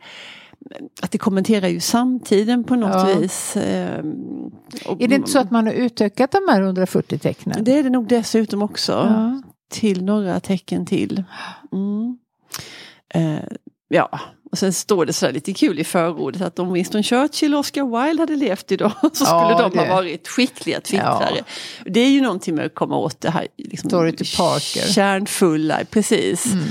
att 1.01 1.11
det 1.11 1.17
kommenterar 1.17 1.67
ju 1.67 1.79
samtiden 1.79 2.63
på 2.63 2.75
något 2.75 3.09
Ja. 3.09 3.19
vis. 3.19 3.57
ehm, 3.57 4.13
och- 4.85 5.01
Är 5.01 5.07
det 5.07 5.15
inte 5.15 5.29
så 5.31 5.39
att 5.39 5.51
man 5.51 5.67
har 5.67 5.73
utökat 5.73 6.31
de 6.31 6.39
här 6.49 6.61
140 6.61 7.19
tecknen? 7.19 7.63
Det 7.63 7.79
är 7.79 7.83
det 7.83 7.89
nog 7.89 8.07
dessutom 8.07 8.61
också. 8.61 8.91
Ja. 8.91 9.41
Till 9.71 10.03
några 10.03 10.39
tecken 10.39 10.85
till. 10.85 11.23
Mm. 11.71 12.17
Eh, 13.13 13.43
ja, 13.89 14.19
och 14.51 14.57
sen 14.57 14.73
står 14.73 15.05
det 15.05 15.13
sådär 15.13 15.33
lite 15.33 15.53
kul 15.53 15.79
i 15.79 15.83
förordet 15.83 16.41
att 16.41 16.59
om 16.59 16.73
Winston 16.73 17.03
Churchill 17.03 17.53
och 17.53 17.59
Oscar 17.59 18.05
Wilde 18.05 18.21
hade 18.21 18.35
levt 18.35 18.71
idag 18.71 18.91
så 19.13 19.25
Ja, 19.25 19.55
skulle 19.57 19.69
de 19.69 19.87
ha 19.87 19.95
varit 19.95 20.27
skickliga 20.27 20.81
twittrare. 20.81 21.43
Det 21.85 21.99
är 21.99 22.09
ju 22.09 22.21
någonting 22.21 22.55
med 22.55 22.65
att 22.65 22.75
komma 22.75 22.97
åt 22.97 23.21
det 23.21 23.29
här 23.29 23.47
liksom, 23.57 23.89
Dorothy 23.89 24.25
Parker. 24.37 24.91
kärnfulla, 24.91 25.79
precis. 25.89 26.45
Mm. 26.45 26.65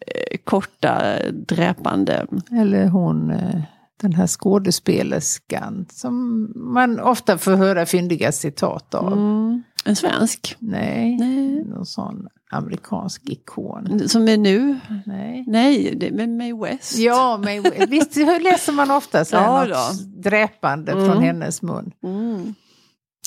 Eh, 0.00 0.38
korta, 0.44 1.16
dräpande. 1.30 2.26
Eller 2.60 2.86
hon, 2.86 3.30
eh, 3.30 3.60
den 4.00 4.12
här 4.12 4.26
skådespelerskan 4.26 5.86
som 5.92 6.46
man 6.54 7.00
ofta 7.00 7.38
får 7.38 7.52
höra 7.56 7.86
fyndiga 7.86 8.32
citat 8.32 8.94
av. 8.94 9.12
Mm. 9.12 9.62
En 9.84 9.96
svensk. 9.96 10.56
Nej, 10.58 11.16
Nej. 11.16 11.64
någon 11.64 11.86
sån 11.86 12.26
amerikansk 12.50 13.22
ikon. 13.28 14.08
Som 14.08 14.28
är 14.28 14.36
nu. 14.36 14.78
Nej. 15.06 15.44
Nej, 15.46 15.94
det 15.96 16.08
är 16.08 16.26
Mae 16.26 16.64
West. 16.70 16.98
Ja, 16.98 17.40
men 17.44 17.64
visst 17.88 18.16
hur 18.16 18.40
läser 18.40 18.72
man 18.72 18.90
ofta 18.90 19.24
så 19.24 19.36
Ja 19.36 19.64
något 19.64 20.22
dräpande 20.22 20.92
Mm. 20.92 21.06
från 21.06 21.22
hennes 21.22 21.62
mun. 21.62 21.92
Mm. 22.04 22.54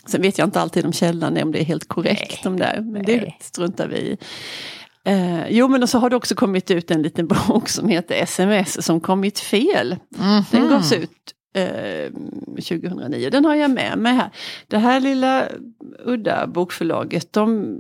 Sen 0.08 0.22
vet 0.22 0.38
jag 0.38 0.48
inte 0.48 0.62
alltid 0.62 0.86
om 0.86 0.94
källan 0.94 1.38
är 1.38 1.44
om 1.44 1.52
det 1.52 1.62
är 1.62 1.66
helt 1.66 1.88
korrekt 1.88 2.40
Nej. 2.44 2.52
om 2.52 2.58
det 2.60 2.66
är, 2.66 2.82
men 2.82 3.06
det 3.06 3.18
Nej. 3.18 3.38
struntar 3.42 3.88
vi 3.88 3.96
i. 3.98 4.18
Eh, 5.06 5.48
jo 5.50 5.68
men 5.68 5.88
så 5.88 6.00
har 6.00 6.10
det 6.10 6.16
också 6.16 6.36
kommit 6.36 6.72
ut 6.72 6.92
en 6.92 7.02
liten 7.02 7.28
bok 7.48 7.70
som 7.70 7.90
heter 7.90 8.16
SMS 8.16 8.86
som 8.86 9.00
kommit 9.00 9.40
fel. 9.40 9.96
Den 10.52 10.62
Mhm. 10.62 10.70
gavs 10.70 10.92
ut 10.94 11.12
eh, 11.58 12.12
2009, 12.56 13.30
den 13.30 13.46
har 13.46 13.56
jag 13.56 13.72
med 13.72 13.98
mig 13.98 14.14
här. 14.14 14.30
Det 14.68 14.78
här 14.78 15.00
lilla 15.00 15.48
udda 16.06 16.48
bokförlaget 16.48 17.34
de, 17.34 17.80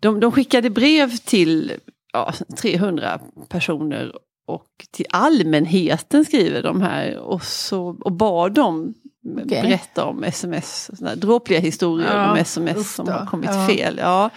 de, 0.00 0.20
de 0.20 0.32
skickade 0.32 0.70
brev 0.70 1.16
till 1.16 1.72
ja, 2.12 2.32
300 2.58 3.20
personer 3.48 4.12
och 4.46 4.66
till 4.90 5.06
allmänheten 5.10 6.24
skriver 6.24 6.62
de 6.62 6.80
här 6.82 7.18
och, 7.18 7.42
så, 7.44 7.96
och 8.00 8.12
bad 8.12 8.52
dem 8.54 8.94
Okej. 9.36 9.44
berätta 9.62 10.04
om 10.04 10.24
sms, 10.24 10.90
såna 10.98 11.14
dråpliga 11.14 11.60
historier 11.60 12.16
Ja, 12.16 12.30
om 12.32 12.36
sms 12.36 12.94
som 12.94 13.08
har 13.08 13.26
kommit 13.26 13.50
Ja. 13.52 13.66
fel. 13.66 13.98
Ja. 14.02 14.30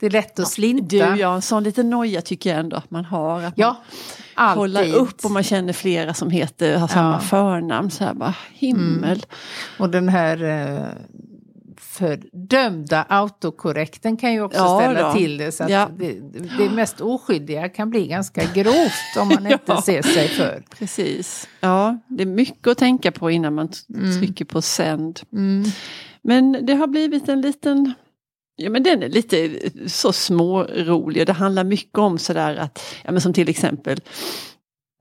Det 0.00 0.06
är 0.06 0.10
lätt 0.10 0.38
att 0.38 0.48
slinta. 0.48 0.86
Du, 0.86 0.96
ja, 1.20 1.34
en 1.34 1.42
sån 1.42 1.62
liten 1.64 1.90
noja 1.90 2.22
tycker 2.22 2.50
jag 2.50 2.58
ändå 2.60 2.76
att 2.76 2.90
man 2.90 3.04
har. 3.04 3.42
Att 3.42 3.54
Ja, 3.56 3.66
man 4.36 4.44
alltid. 4.46 4.56
kollar 4.58 4.94
upp 4.94 5.24
om 5.24 5.32
man 5.32 5.42
känner 5.42 5.72
flera 5.72 6.14
som 6.14 6.30
heter, 6.30 6.76
har 6.78 6.88
samma 6.88 7.12
Ja. 7.12 7.18
förnamn. 7.20 7.90
Så 7.90 8.04
här 8.04 8.14
bara, 8.14 8.34
himmel. 8.52 9.22
Och 9.78 9.90
den 9.90 10.08
här 10.08 10.42
eh, 10.44 10.84
fördömda 11.78 13.06
autokorrekten 13.08 14.16
kan 14.16 14.32
ju 14.32 14.42
också 14.42 14.58
Ja 14.58 14.80
ställa 14.80 15.08
då. 15.08 15.12
till 15.14 15.36
det. 15.38 15.52
Så 15.52 15.64
Ja. 15.68 15.88
det, 15.98 16.12
det 16.58 16.70
mest 16.70 17.00
oskyldiga 17.00 17.68
kan 17.68 17.90
bli 17.90 18.06
ganska 18.06 18.42
grovt 18.54 19.16
om 19.20 19.28
man 19.28 19.46
inte 19.52 19.82
ser 19.82 20.02
sig 20.02 20.28
för. 20.28 20.62
Precis. 20.78 21.48
Ja, 21.60 21.98
det 22.08 22.22
är 22.22 22.26
mycket 22.26 22.66
att 22.66 22.78
tänka 22.78 23.12
på 23.12 23.30
innan 23.30 23.54
man 23.54 23.68
t- 23.68 23.76
trycker 24.20 24.44
på 24.44 24.62
sänd. 24.62 25.20
Mm. 25.32 25.64
Men 26.22 26.66
det 26.66 26.74
har 26.74 26.86
blivit 26.86 27.28
en 27.28 27.40
liten 27.40 27.92
Ja 28.56 28.70
men 28.70 28.82
den 28.82 29.02
är 29.02 29.08
lite 29.08 29.58
så 29.86 30.12
smårolig 30.12 31.22
och 31.22 31.26
det 31.26 31.32
handlar 31.32 31.64
mycket 31.64 31.98
om 31.98 32.18
sådär 32.18 32.56
att, 32.56 32.84
ja 33.04 33.12
men 33.12 33.20
som 33.20 33.32
till 33.32 33.48
exempel 33.48 34.00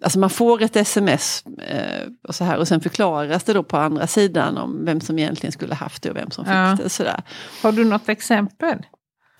Alltså 0.04 0.20
man 0.20 0.30
får 0.30 0.62
ett 0.62 0.76
sms 0.76 1.44
eh, 1.68 2.08
och 2.28 2.36
så 2.36 2.44
här 2.44 2.58
och 2.58 2.68
sen 2.68 2.82
förklaras 2.82 3.44
det 3.44 3.54
då 3.54 3.64
på 3.64 3.78
andra 3.78 4.08
sidan 4.08 4.58
om 4.58 4.86
vem 4.86 5.02
som 5.02 5.20
egentligen 5.20 5.52
skulle 5.52 5.76
haft 5.76 6.04
det 6.04 6.10
och 6.10 6.16
vem 6.16 6.32
som 6.32 6.46
fick 6.46 6.54
Ja. 6.54 6.78
det. 6.84 6.90
Sådär. 6.90 7.22
Har 7.62 7.72
du 7.72 7.84
något 7.86 8.10
exempel? 8.10 8.78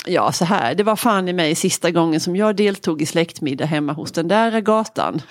Ja 0.08 0.32
så 0.32 0.46
här, 0.46 0.76
det 0.76 0.84
var 0.84 0.96
fan 0.96 1.28
i 1.28 1.34
mig 1.34 1.56
sista 1.56 1.92
gången 1.92 2.20
som 2.20 2.36
jag 2.36 2.56
deltog 2.56 3.02
i 3.02 3.06
släktmiddag 3.06 3.66
hemma 3.66 3.94
hos 3.94 4.12
den 4.12 4.28
där 4.28 4.62
gatan. 4.62 5.22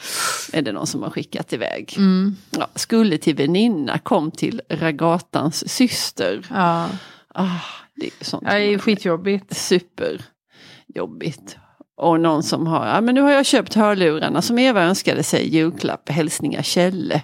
Är 0.52 0.62
det 0.62 0.72
någon 0.72 0.86
som 0.86 1.02
har 1.02 1.10
skickat 1.10 1.52
iväg. 1.52 1.94
Mm. 1.96 2.36
Ja, 2.50 2.68
skulle 2.74 3.18
till 3.18 3.34
väninna, 3.36 3.98
kom 3.98 4.30
till 4.30 4.60
ragatans 4.68 5.68
syster. 5.68 6.46
Ja, 6.50 6.88
Ah, 7.36 7.60
det 7.96 8.06
är 8.06 8.24
sånt 8.24 8.42
ja 8.46 8.54
det 8.54 8.74
är 8.74 8.78
skitjobbigt. 8.78 9.56
superjobbigt. 9.56 11.56
Och 11.96 12.20
någon 12.20 12.42
som 12.42 12.66
har, 12.66 12.86
ja 12.86 13.00
men 13.00 13.14
nu 13.14 13.20
har 13.20 13.30
jag 13.30 13.46
köpt 13.46 13.74
hörlurarna 13.74 14.42
som 14.42 14.58
Eva 14.58 14.82
önskade 14.82 15.22
sig 15.22 15.40
i 15.40 15.56
julklapp, 15.56 16.08
hälsningar 16.08 16.62
Kjelle. 16.62 17.22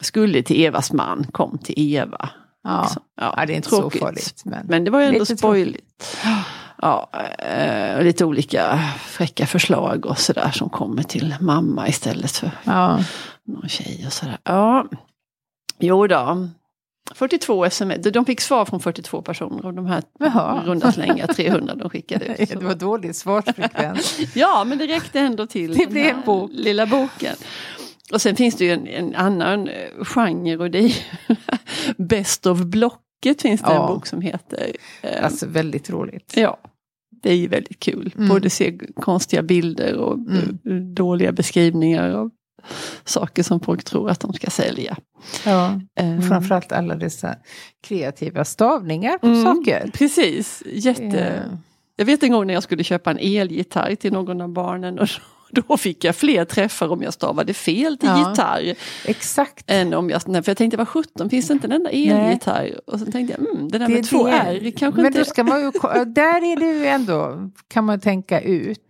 Skulle 0.00 0.42
till 0.42 0.64
Evas 0.64 0.92
man, 0.92 1.26
kom 1.32 1.58
till 1.58 1.74
Eva. 1.76 2.30
Ja. 2.64 2.82
Liksom. 2.82 3.02
Ja, 3.20 3.44
det 3.46 3.52
är 3.52 3.56
inte 3.56 3.68
tråkigt. 3.68 4.00
så 4.00 4.06
farligt. 4.06 4.42
Men, 4.44 4.66
Men 4.66 4.84
det 4.84 4.90
var 4.90 5.00
ju 5.00 5.06
ändå 5.06 5.26
spoiligt. 5.26 6.16
Ja, 6.82 7.10
eh, 7.38 7.96
och 7.96 8.04
lite 8.04 8.24
olika 8.24 8.78
fräcka 9.06 9.46
förslag 9.46 10.06
och 10.06 10.18
sådär 10.18 10.50
som 10.50 10.70
kommer 10.70 11.02
till 11.02 11.34
mamma 11.40 11.88
istället 11.88 12.36
för 12.36 12.50
ja. 12.64 13.04
någon 13.44 13.68
tjej 13.68 14.04
och 14.06 14.12
sådär. 14.12 14.38
Ja, 14.42 14.86
jo 15.78 16.06
då. 16.06 16.48
42 17.14 17.64
sms, 17.64 18.02
de 18.12 18.24
fick 18.24 18.40
svar 18.40 18.64
från 18.64 18.80
42 18.80 19.22
personer 19.22 19.66
och 19.66 19.74
de 19.74 19.86
här 19.86 20.02
Jaha. 20.18 20.62
runda 20.66 20.92
slängar 20.92 21.26
300 21.26 21.74
de 21.74 21.90
skickade 21.90 22.24
ut. 22.26 22.48
Det 22.48 22.56
var 22.64 22.74
dålig 22.74 23.16
svarsfrekvens. 23.16 24.18
Ja, 24.34 24.64
men 24.66 24.78
det 24.78 24.86
räckte 24.86 25.20
ändå 25.20 25.46
till 25.46 25.74
Det 25.78 25.86
blev 25.90 26.06
en 26.06 26.22
bok. 26.26 26.50
lilla 26.54 26.86
boken. 26.86 27.34
Och 28.12 28.22
sen 28.22 28.36
finns 28.36 28.56
det 28.56 28.64
ju 28.64 28.70
en, 28.72 28.86
en 28.86 29.14
annan 29.14 29.68
eh, 29.68 30.04
genre 30.04 30.56
och 30.56 30.70
det 30.70 30.78
är 30.78 30.92
Best 31.96 32.46
of 32.46 32.58
Blocket 32.58 33.42
finns 33.42 33.60
det 33.60 33.66
Ja. 33.72 33.88
en 33.88 33.94
bok 33.94 34.06
som 34.06 34.20
heter. 34.20 34.72
Eh, 35.02 35.24
Alltså 35.24 35.46
väldigt 35.46 35.90
roligt. 35.90 36.32
Ja, 36.36 36.56
det 37.22 37.30
är 37.30 37.36
ju 37.36 37.48
väldigt 37.48 37.80
kul. 37.80 38.14
Mm. 38.16 38.28
Både 38.28 38.50
se 38.50 38.78
konstiga 38.96 39.42
bilder 39.42 39.94
och 39.96 40.14
Mm. 40.14 40.58
eh, 40.66 40.72
dåliga 40.74 41.32
beskrivningar 41.32 42.10
av 42.10 42.30
saker 43.04 43.42
som 43.42 43.60
folk 43.60 43.84
tror 43.84 44.10
att 44.10 44.20
de 44.20 44.32
ska 44.32 44.50
sälja. 44.50 44.96
Ja. 45.46 45.80
Och 46.18 46.24
framförallt 46.28 46.72
alla 46.72 46.94
dessa 46.96 47.34
kreativa 47.82 48.44
stavningar 48.44 49.18
på 49.18 49.26
Mm. 49.26 49.42
saker. 49.44 49.90
Precis, 49.94 50.62
jätte... 50.66 51.42
Jag 51.96 52.04
vet 52.06 52.22
en 52.22 52.32
gång 52.32 52.46
när 52.46 52.54
jag 52.54 52.62
skulle 52.62 52.84
köpa 52.84 53.10
en 53.10 53.18
elgitarr 53.18 53.94
till 53.94 54.12
någon 54.12 54.40
av 54.40 54.48
barnen 54.48 54.98
och 54.98 55.08
då 55.50 55.76
fick 55.76 56.04
jag 56.04 56.16
fler 56.16 56.44
träffar 56.44 56.88
om 56.92 57.02
jag 57.02 57.12
stavade 57.14 57.54
fel 57.54 57.98
till 57.98 58.08
Ja. 58.08 58.30
gitarr. 58.30 58.74
Exakt. 59.04 59.64
Än 59.70 59.94
om 59.94 60.10
jag, 60.10 60.22
nej, 60.26 60.42
för 60.42 60.50
jag 60.50 60.56
tänkte 60.56 60.76
vad 60.76 60.88
sjutton 60.88 61.30
finns 61.30 61.46
det 61.48 61.52
inte 61.54 61.66
en 61.66 61.72
enda 61.72 61.90
elgitarr? 61.90 62.80
Och 62.86 62.98
så 63.00 63.06
tänkte 63.06 63.36
jag, 63.38 63.50
mm, 63.54 63.68
det 63.68 63.78
där 63.78 63.88
med 63.88 64.04
två 64.08 64.26
R 64.28 64.72
kanske 64.76 64.96
Men 65.02 65.06
inte... 65.06 65.18
då 65.18 65.24
ska 65.24 65.44
man 65.44 65.60
ju, 65.60 65.70
där 66.06 66.52
är 66.52 66.60
det 66.60 66.66
ju 66.78 66.86
ändå, 66.86 67.50
kan 67.68 67.84
man 67.84 68.00
tänka 68.00 68.40
ut. 68.40 68.80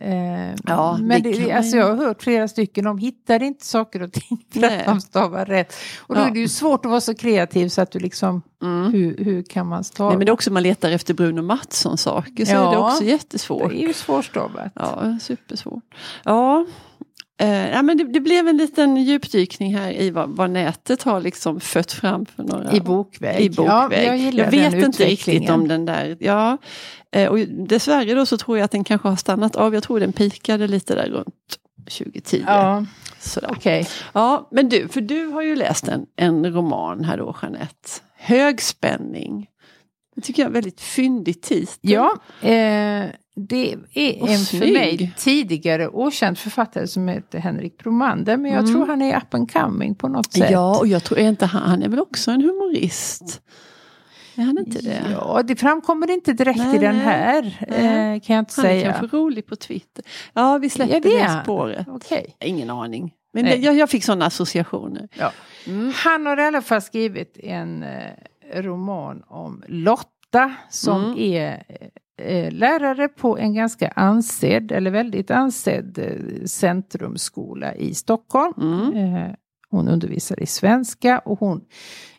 Eh, 0.00 0.54
Ja, 0.66 0.98
men 1.00 1.22
det 1.22 1.32
det, 1.32 1.52
alltså 1.52 1.76
jag 1.76 1.86
har 1.86 1.96
hört 2.06 2.22
flera 2.22 2.48
stycken, 2.48 2.84
de 2.84 2.98
hittar 2.98 3.42
inte 3.42 3.66
saker 3.66 4.02
och 4.02 4.12
ting 4.12 4.44
för 4.52 4.60
Nej. 4.60 4.78
att 4.80 4.86
de 4.86 5.00
stavar 5.00 5.44
rätt. 5.46 5.74
Och 6.00 6.14
då 6.14 6.20
Ja. 6.20 6.26
är 6.26 6.30
det 6.30 6.38
ju 6.40 6.48
svårt 6.48 6.84
att 6.84 6.90
vara 6.90 7.00
så 7.00 7.14
kreativ 7.14 7.68
så 7.68 7.80
att 7.82 7.90
du 7.90 7.98
liksom, 7.98 8.42
Mm. 8.62 8.92
hur, 8.92 9.16
hur 9.24 9.42
kan 9.42 9.66
man 9.66 9.84
stava? 9.84 10.08
Nej, 10.10 10.18
men 10.18 10.26
det 10.26 10.30
är 10.30 10.32
också 10.34 10.52
man 10.52 10.62
letar 10.62 10.90
efter 10.90 11.14
Bruno 11.14 11.42
Mattsson 11.42 11.98
saker 11.98 12.44
så 12.44 12.52
Ja. 12.52 12.68
är 12.68 12.72
det 12.72 12.78
också 12.78 13.04
det 13.04 13.10
jättesvårt. 13.10 13.72
är 13.72 13.76
ju 13.76 13.92
svårstavat. 13.92 14.72
Ja, 14.74 15.18
supersvårt. 15.22 15.94
Ja, 16.24 16.66
eh, 17.40 17.70
ja 17.70 17.82
men 17.82 17.98
det, 17.98 18.04
det 18.04 18.20
blev 18.20 18.48
en 18.48 18.56
liten 18.56 18.96
djupdykning 18.96 19.76
här 19.76 19.92
i 19.92 20.10
vad, 20.10 20.28
vad 20.30 20.50
nätet 20.50 21.02
har 21.02 21.20
liksom 21.20 21.60
fött 21.60 21.92
fram 21.92 22.26
för 22.26 22.42
några... 22.42 22.72
I 22.72 22.80
bokväg. 22.80 23.40
I 23.40 23.50
bokväg. 23.50 23.68
Ja, 23.68 23.92
jag 23.92 24.18
gillar 24.18 24.50
vet 24.50 24.72
den 24.72 24.84
inte 24.84 25.04
riktigt 25.04 25.50
om 25.50 25.68
den 25.68 25.84
där. 25.84 26.16
Ja, 26.20 26.58
eh, 27.12 27.28
och 27.28 27.38
dessvärre 27.38 28.14
då 28.14 28.26
så 28.26 28.38
tror 28.38 28.58
jag 28.58 28.64
att 28.64 28.70
den 28.70 28.84
kanske 28.84 29.08
har 29.08 29.16
stannat 29.16 29.56
av. 29.56 29.74
Jag 29.74 29.82
tror 29.82 30.00
den 30.00 30.12
pikade 30.12 30.66
lite 30.66 30.94
där 30.94 31.08
runt 31.08 31.58
2010. 31.98 32.44
Ja, 32.46 32.84
Sådär. 33.18 33.50
okej. 33.52 33.86
Ja, 34.12 34.48
men 34.50 34.68
du, 34.68 34.88
för 34.88 35.00
du 35.00 35.26
har 35.26 35.42
ju 35.42 35.56
läst 35.56 35.88
en, 35.88 36.06
en 36.16 36.52
roman 36.52 37.04
här 37.04 37.16
då, 37.18 37.36
Jeanette. 37.42 37.90
Högspänning. 38.16 39.46
Det 40.20 40.26
tycker 40.26 40.42
jag 40.42 40.46
är 40.46 40.50
en 40.50 40.52
väldigt 40.52 40.80
fyndig 40.80 41.42
titel. 41.42 41.78
Ja, 41.80 42.10
eh, 42.42 43.06
det 43.36 43.72
är 43.94 44.22
Och 44.22 44.28
en 44.28 44.38
för 44.38 44.56
snygg. 44.56 44.72
mig 44.72 45.12
tidigare 45.16 45.88
okänd 45.88 46.38
författare 46.38 46.86
som 46.86 47.08
heter 47.08 47.38
Henrik 47.38 47.78
Bromander. 47.78 48.36
Men 48.36 48.50
jag 48.52 48.60
Mm. 48.60 48.72
tror 48.72 48.86
han 48.86 49.02
är 49.02 49.16
up 49.16 49.34
and 49.34 49.52
coming 49.52 49.94
på 49.94 50.08
något 50.08 50.32
sätt. 50.32 50.50
Ja, 50.50 50.78
och 50.78 50.86
jag 50.86 51.04
tror 51.04 51.18
är 51.18 51.28
inte 51.28 51.46
han, 51.46 51.62
han 51.70 51.82
är 51.82 51.88
väl 51.88 52.00
också 52.00 52.30
en 52.30 52.40
humorist? 52.42 53.40
Är 54.34 54.42
han 54.42 54.58
inte 54.58 54.78
det? 54.82 55.02
Ja, 55.12 55.42
det 55.44 55.56
framkommer 55.56 56.10
inte 56.10 56.32
direkt 56.32 56.58
Nej, 56.58 56.76
i 56.76 56.78
den 56.78 56.96
här, 56.96 57.58
Nej. 57.68 58.14
eh, 58.14 58.20
kan 58.20 58.36
jag 58.36 58.42
inte 58.42 58.54
Han 58.56 58.64
är 58.64 58.68
säga. 58.80 58.92
kanske 58.92 59.16
rolig 59.16 59.46
på 59.46 59.56
Twitter. 59.56 60.04
Ja, 60.32 60.58
vi 60.58 60.70
släpper 60.70 60.94
Ja, 60.94 61.00
det 61.00 61.08
är 61.08 61.18
det 61.18 61.24
han. 61.28 61.44
spåret. 61.44 61.86
Okej. 61.88 62.36
Ingen 62.40 62.70
aning. 62.70 63.12
Men 63.32 63.44
det, 63.44 63.56
jag, 63.56 63.74
jag 63.76 63.90
fick 63.90 64.04
sådana 64.04 64.26
associationer. 64.26 65.08
Ja. 65.18 65.32
Mm. 65.66 65.92
Han 65.96 66.26
har 66.26 66.40
i 66.40 66.42
alla 66.44 66.62
fall 66.62 66.82
skrivit 66.82 67.36
en 67.42 67.82
eh, 67.82 67.88
roman 68.54 69.22
om 69.26 69.62
Lotta 69.68 70.52
som 70.70 71.04
Mm. 71.04 71.18
är 71.18 71.62
eh, 72.22 72.52
lärare 72.52 73.08
på 73.08 73.38
en 73.38 73.54
ganska 73.54 73.88
ansedd, 73.88 74.72
eller 74.72 74.90
väldigt 74.90 75.30
ansedd 75.30 75.98
eh, 75.98 76.44
centrumskola 76.46 77.74
i 77.74 77.94
Stockholm. 77.94 78.54
Mm. 78.92 79.14
Eh, 79.16 79.30
hon 79.70 79.88
undervisar 79.88 80.42
i 80.42 80.46
svenska 80.46 81.18
och 81.18 81.38
hon 81.40 81.60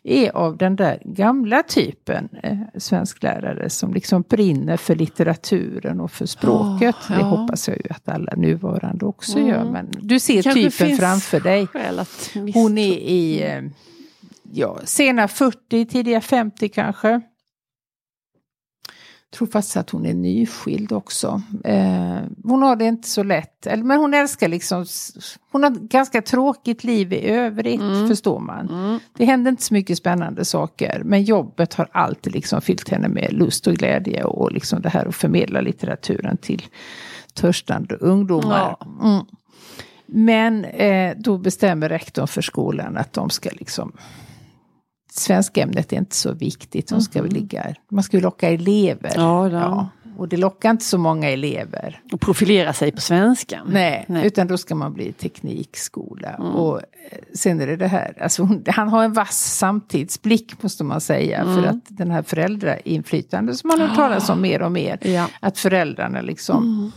är 0.02 0.30
av 0.36 0.56
den 0.56 0.76
där 0.76 1.02
gamla 1.04 1.62
typen 1.62 2.28
eh, 2.42 2.58
svensklärare 2.78 3.70
som 3.70 3.94
liksom 3.94 4.22
brinner 4.28 4.76
för 4.76 4.94
litteraturen 4.94 6.00
och 6.00 6.10
för 6.12 6.26
språket. 6.26 6.96
Ja, 7.08 7.14
Det 7.16 7.24
hoppas 7.24 7.68
jag 7.68 7.76
ju 7.76 7.90
att 7.90 8.08
alla 8.08 8.32
nuvarande 8.36 9.06
också 9.06 9.38
Mm. 9.38 9.50
gör. 9.50 9.64
Men 9.64 9.88
du 10.00 10.20
ser 10.20 10.42
Kanske 10.42 10.70
typen 10.70 10.96
framför 10.96 11.40
dig. 11.40 11.66
Hon 12.54 12.78
är 12.78 12.92
i 12.98 13.42
eh, 13.42 13.62
ja, 14.54 14.78
sena 14.84 15.28
40, 15.28 15.86
tidiga 15.86 16.20
50 16.20 16.68
kanske. 16.68 17.08
Jag 19.30 19.36
tror 19.38 19.48
faktiskt 19.48 19.76
att 19.76 19.90
hon 19.90 20.06
är 20.06 20.14
nyskild 20.14 20.92
också. 20.92 21.42
Eh, 21.64 22.18
hon 22.44 22.62
har 22.62 22.76
det 22.76 22.84
inte 22.84 23.08
så 23.08 23.22
lätt. 23.22 23.66
Men 23.76 23.98
hon 23.98 24.14
älskar 24.14 24.48
liksom, 24.48 24.86
hon 25.52 25.62
har 25.62 25.70
ett 25.70 25.80
ganska 25.80 26.22
tråkigt 26.22 26.84
liv 26.84 27.12
i 27.12 27.28
övrigt 27.30 27.80
Mm. 27.80 28.08
förstår 28.08 28.38
man. 28.40 28.68
Mm. 28.68 28.98
Det 29.16 29.24
händer 29.24 29.50
inte 29.50 29.62
så 29.62 29.74
mycket 29.74 29.98
spännande 29.98 30.44
saker. 30.44 31.02
Men 31.04 31.22
jobbet 31.22 31.74
har 31.74 31.88
alltid 31.92 32.32
liksom 32.32 32.60
fyllt 32.60 32.88
henne 32.88 33.08
med 33.08 33.32
lust 33.32 33.66
och 33.66 33.74
glädje. 33.74 34.24
Och 34.24 34.52
liksom 34.52 34.82
det 34.82 34.88
här 34.88 35.06
att 35.06 35.14
förmedla 35.14 35.60
litteraturen 35.60 36.36
till 36.36 36.62
törstande 37.34 37.94
ungdomar. 37.96 38.76
Mm. 39.02 39.24
Men 40.06 40.64
eh, 40.64 41.14
då 41.18 41.38
bestämmer 41.38 41.88
rektorn 41.88 42.26
för 42.26 42.42
skolan 42.42 42.96
att 42.96 43.12
de 43.12 43.30
ska 43.30 43.50
liksom 43.52 43.92
Svenskämnet 45.14 45.92
är 45.92 45.96
inte 45.96 46.16
så 46.16 46.32
viktigt, 46.32 46.88
de 46.88 47.00
ska 47.00 47.22
väl 47.22 47.32
ligga, 47.32 47.74
man 47.90 48.04
ska 48.04 48.16
ju 48.16 48.22
locka 48.22 48.48
elever. 48.50 49.12
Ja, 49.14 49.48
då. 49.48 49.88
Och 50.16 50.28
det 50.28 50.36
lockar 50.36 50.70
inte 50.70 50.84
så 50.84 50.98
många 50.98 51.30
elever. 51.30 52.00
Och 52.12 52.20
profilera 52.20 52.72
sig 52.72 52.92
på 52.92 53.00
svenskan. 53.00 53.66
Nej, 53.70 54.04
Nej. 54.08 54.26
utan 54.26 54.46
då 54.46 54.58
ska 54.58 54.74
man 54.74 54.92
bli 54.92 55.12
teknikskola. 55.12 56.28
Mm. 56.28 56.52
Och 56.52 56.78
eh, 56.78 57.18
sen 57.34 57.60
är 57.60 57.66
det 57.66 57.76
det 57.76 57.86
här, 57.86 58.22
alltså 58.22 58.42
hon, 58.42 58.64
han 58.66 58.88
har 58.88 59.04
en 59.04 59.12
vass 59.12 59.56
samtidsblick 59.58 60.62
måste 60.62 60.84
man 60.84 61.00
säga. 61.00 61.38
Mm. 61.40 61.54
För 61.54 61.68
att 61.70 61.84
den 61.88 62.10
här 62.10 62.22
föräldrainflytande 62.22 63.54
som 63.54 63.68
man 63.68 63.80
har 63.80 63.96
talat 63.96 64.30
om 64.30 64.40
mer 64.40 64.62
och 64.62 64.72
mer. 64.72 64.98
Ja. 65.00 65.26
Att 65.40 65.58
föräldrarna 65.58 66.20
liksom 66.20 66.62
Mm. 66.62 66.92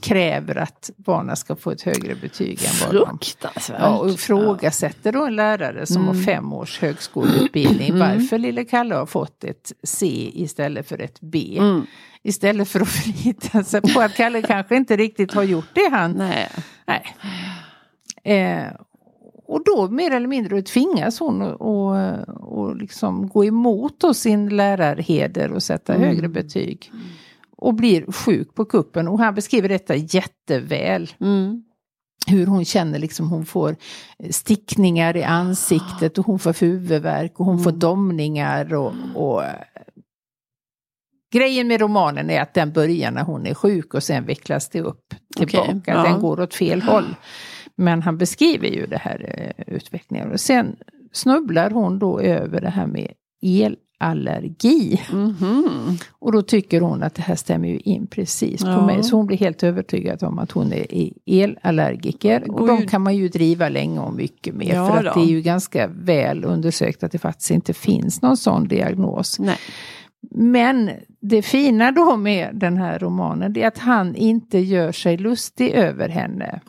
Kräver 0.00 0.56
att 0.58 0.90
barnen 0.96 1.36
ska 1.36 1.56
få 1.56 1.70
ett 1.70 1.82
högre 1.82 2.14
betyg 2.14 2.62
än 2.64 2.70
vad 2.86 2.94
de 2.94 3.18
Fruktansvärt. 3.18 3.80
Ja, 3.80 3.98
och 3.98 4.10
ifrågasätter 4.10 5.12
då 5.12 5.26
en 5.26 5.36
lärare 5.36 5.86
som 5.86 6.06
har 6.08 6.14
fem 6.14 6.52
års 6.52 6.80
högskoleutbildning 6.80 7.98
varför 7.98 8.38
lille 8.38 8.64
Kalle 8.64 8.94
har 8.94 9.06
fått 9.06 9.44
ett 9.44 9.72
C 9.82 10.30
istället 10.34 10.88
för 10.88 10.98
ett 10.98 11.20
B. 11.20 11.56
Mm. 11.58 11.86
Istället 12.22 12.68
för 12.68 12.80
att 12.80 12.88
förlita 13.02 13.64
sig 13.64 13.80
på 13.80 14.00
att 14.00 14.14
Kalle 14.14 14.42
kanske 14.42 14.76
inte 14.76 14.96
riktigt 14.96 15.34
har 15.34 15.42
gjort 15.42 15.68
det 15.74 15.88
han... 15.90 16.12
Nej. 16.12 16.48
Nej. 16.86 17.16
Eh, 18.24 18.72
och 19.46 19.64
då 19.64 19.88
mer 19.88 20.10
eller 20.10 20.26
mindre 20.28 20.62
tvingas 20.62 21.20
hon 21.20 21.42
att 21.42 21.60
och, 21.60 21.96
och 22.58 22.76
liksom 22.76 23.28
gå 23.28 23.44
emot 23.44 24.04
sin 24.14 24.48
lärarheder 24.56 25.52
och 25.52 25.62
sätta 25.62 25.94
Mm. 25.94 26.08
högre 26.08 26.28
betyg. 26.28 26.92
Och 27.60 27.74
blir 27.74 28.12
sjuk 28.12 28.54
på 28.54 28.64
kuppen 28.64 29.08
och 29.08 29.18
han 29.18 29.34
beskriver 29.34 29.68
detta 29.68 29.96
jätteväl 29.96 31.10
Mm. 31.20 31.62
hur 32.26 32.46
hon 32.46 32.64
känner 32.64 32.98
liksom 32.98 33.28
hon 33.30 33.46
får 33.46 33.76
stickningar 34.30 35.16
i 35.16 35.22
ansiktet 35.22 36.18
och 36.18 36.26
hon 36.26 36.38
får 36.38 36.60
huvudvärk 36.60 37.40
och 37.40 37.46
hon 37.46 37.62
får 37.62 37.72
domningar 37.72 38.74
och, 38.74 38.92
och 39.14 39.44
eh, 39.44 39.54
Grejen 41.32 41.68
med 41.68 41.80
romanen 41.80 42.30
är 42.30 42.40
att 42.40 42.54
den 42.54 42.72
börjar 42.72 43.10
när 43.10 43.22
hon 43.22 43.46
är 43.46 43.54
sjuk 43.54 43.94
och 43.94 44.02
sen 44.02 44.24
vecklas 44.26 44.68
det 44.68 44.80
upp 44.80 45.14
tillbaka. 45.36 45.70
Okej, 45.70 45.82
ja. 45.86 46.02
Den 46.02 46.20
går 46.20 46.40
åt 46.40 46.54
fel 46.54 46.82
håll. 46.82 47.16
Men 47.76 48.02
han 48.02 48.18
beskriver 48.18 48.68
ju 48.68 48.86
det 48.86 48.96
här 48.96 49.52
eh, 49.56 49.74
utvecklingen. 49.74 50.32
Och 50.32 50.40
sen 50.40 50.76
snubblar 51.12 51.70
hon 51.70 51.98
då 51.98 52.20
över 52.20 52.60
det 52.60 52.70
här 52.70 52.86
med 52.86 53.12
elallergi. 54.00 55.00
Mhm. 55.12 55.98
Och 56.10 56.32
då 56.32 56.42
tycker 56.42 56.80
hon 56.80 57.02
att 57.02 57.14
det 57.14 57.22
här 57.22 57.34
stämmer 57.34 57.68
ju 57.68 57.78
in 57.78 58.06
precis 58.06 58.62
på 58.62 58.68
Ja. 58.68 58.86
mig. 58.86 59.02
Så 59.02 59.16
hon 59.16 59.26
blir 59.26 59.38
helt 59.38 59.62
övertygad 59.62 60.22
om 60.22 60.38
att 60.38 60.50
hon 60.50 60.72
är 60.72 60.86
elallergiker. 61.26 62.50
Och 62.50 62.66
de 62.66 62.80
ju- 62.80 62.86
kan 62.86 63.02
man 63.02 63.16
ju 63.16 63.28
driva 63.28 63.68
länge 63.68 64.00
och 64.00 64.14
mycket 64.14 64.54
med. 64.54 64.66
Ja 64.66 64.86
för 64.88 65.04
att 65.04 65.14
då. 65.14 65.20
det 65.20 65.26
är 65.26 65.30
ju 65.30 65.40
ganska 65.42 65.86
väl 65.86 66.44
undersökt 66.44 67.02
att 67.02 67.12
det 67.12 67.18
faktiskt 67.18 67.50
inte 67.50 67.72
finns 67.72 68.22
någon 68.22 68.36
sån 68.36 68.68
diagnos. 68.68 69.38
Nej. 69.38 69.56
Men 70.34 70.90
det 71.20 71.42
fina 71.42 71.92
då 71.92 72.16
med 72.16 72.48
den 72.52 72.76
här 72.76 72.98
romanen 72.98 73.56
är 73.56 73.66
att 73.66 73.78
han 73.78 74.14
inte 74.16 74.58
gör 74.58 74.92
sig 74.92 75.16
lustig 75.16 75.70
över 75.70 76.08
henne 76.08 76.60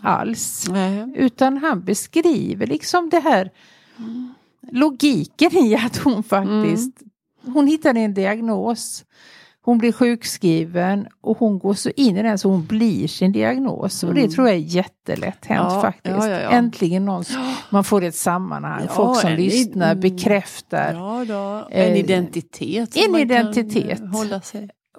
alls. 0.00 0.66
Nej. 0.70 1.12
Utan 1.16 1.56
han 1.58 1.84
beskriver 1.84 2.66
liksom 2.66 3.08
det 3.10 3.20
här 3.20 3.50
logiken 4.72 5.56
i 5.56 5.74
att 5.76 5.96
hon 5.96 6.22
faktiskt, 6.22 6.96
hon 7.46 7.66
hittade 7.66 8.00
en 8.00 8.14
diagnos. 8.14 9.04
Hon 9.62 9.78
blir 9.78 9.92
sjukskriven 9.92 11.06
och 11.20 11.38
hon 11.38 11.58
går 11.58 11.74
så 11.74 11.90
in 11.96 12.16
i 12.16 12.22
den 12.22 12.38
så 12.38 12.48
hon 12.48 12.66
blir 12.66 13.08
sin 13.08 13.32
diagnos. 13.32 14.02
Och 14.02 14.14
det 14.14 14.28
tror 14.28 14.46
jag 14.48 14.56
är 14.56 14.60
jättelätt 14.60 15.46
hänt 15.46 15.72
Ja, 15.72 15.80
faktiskt. 15.80 16.16
ja, 16.16 16.28
ja. 16.28 16.50
Äntligen 16.50 17.04
någon, 17.04 17.24
man 17.70 17.84
får 17.84 18.04
ett 18.04 18.14
sammanhang, 18.14 18.88
folk 18.90 19.20
som 19.20 19.30
en- 19.30 19.36
lyssnar, 19.36 19.92
mm. 19.92 20.00
bekräftar. 20.00 20.94
En 21.70 21.92
Eh, 21.92 21.98
identitet. 21.98 22.96
en 22.96 23.14
identitet. 23.14 24.00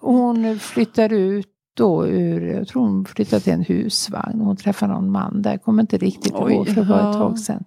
Hon 0.01 0.59
flyttar 0.59 1.13
ut 1.13 1.47
då 1.77 2.07
ur, 2.07 2.41
jag 2.53 2.67
tror 2.67 2.81
hon 2.81 3.05
flyttar 3.05 3.39
till 3.39 3.53
en 3.53 3.63
husvagn. 3.63 4.41
Hon 4.41 4.57
träffar 4.57 4.87
någon 4.87 5.11
man 5.11 5.41
där, 5.41 5.57
kommer 5.57 5.81
inte 5.81 5.97
riktigt 5.97 6.33
ihåg 6.33 6.67
för 6.67 6.75
det 6.75 6.81
var 6.89 7.09
ett 7.09 7.17
tag 7.17 7.39
sedan. 7.39 7.63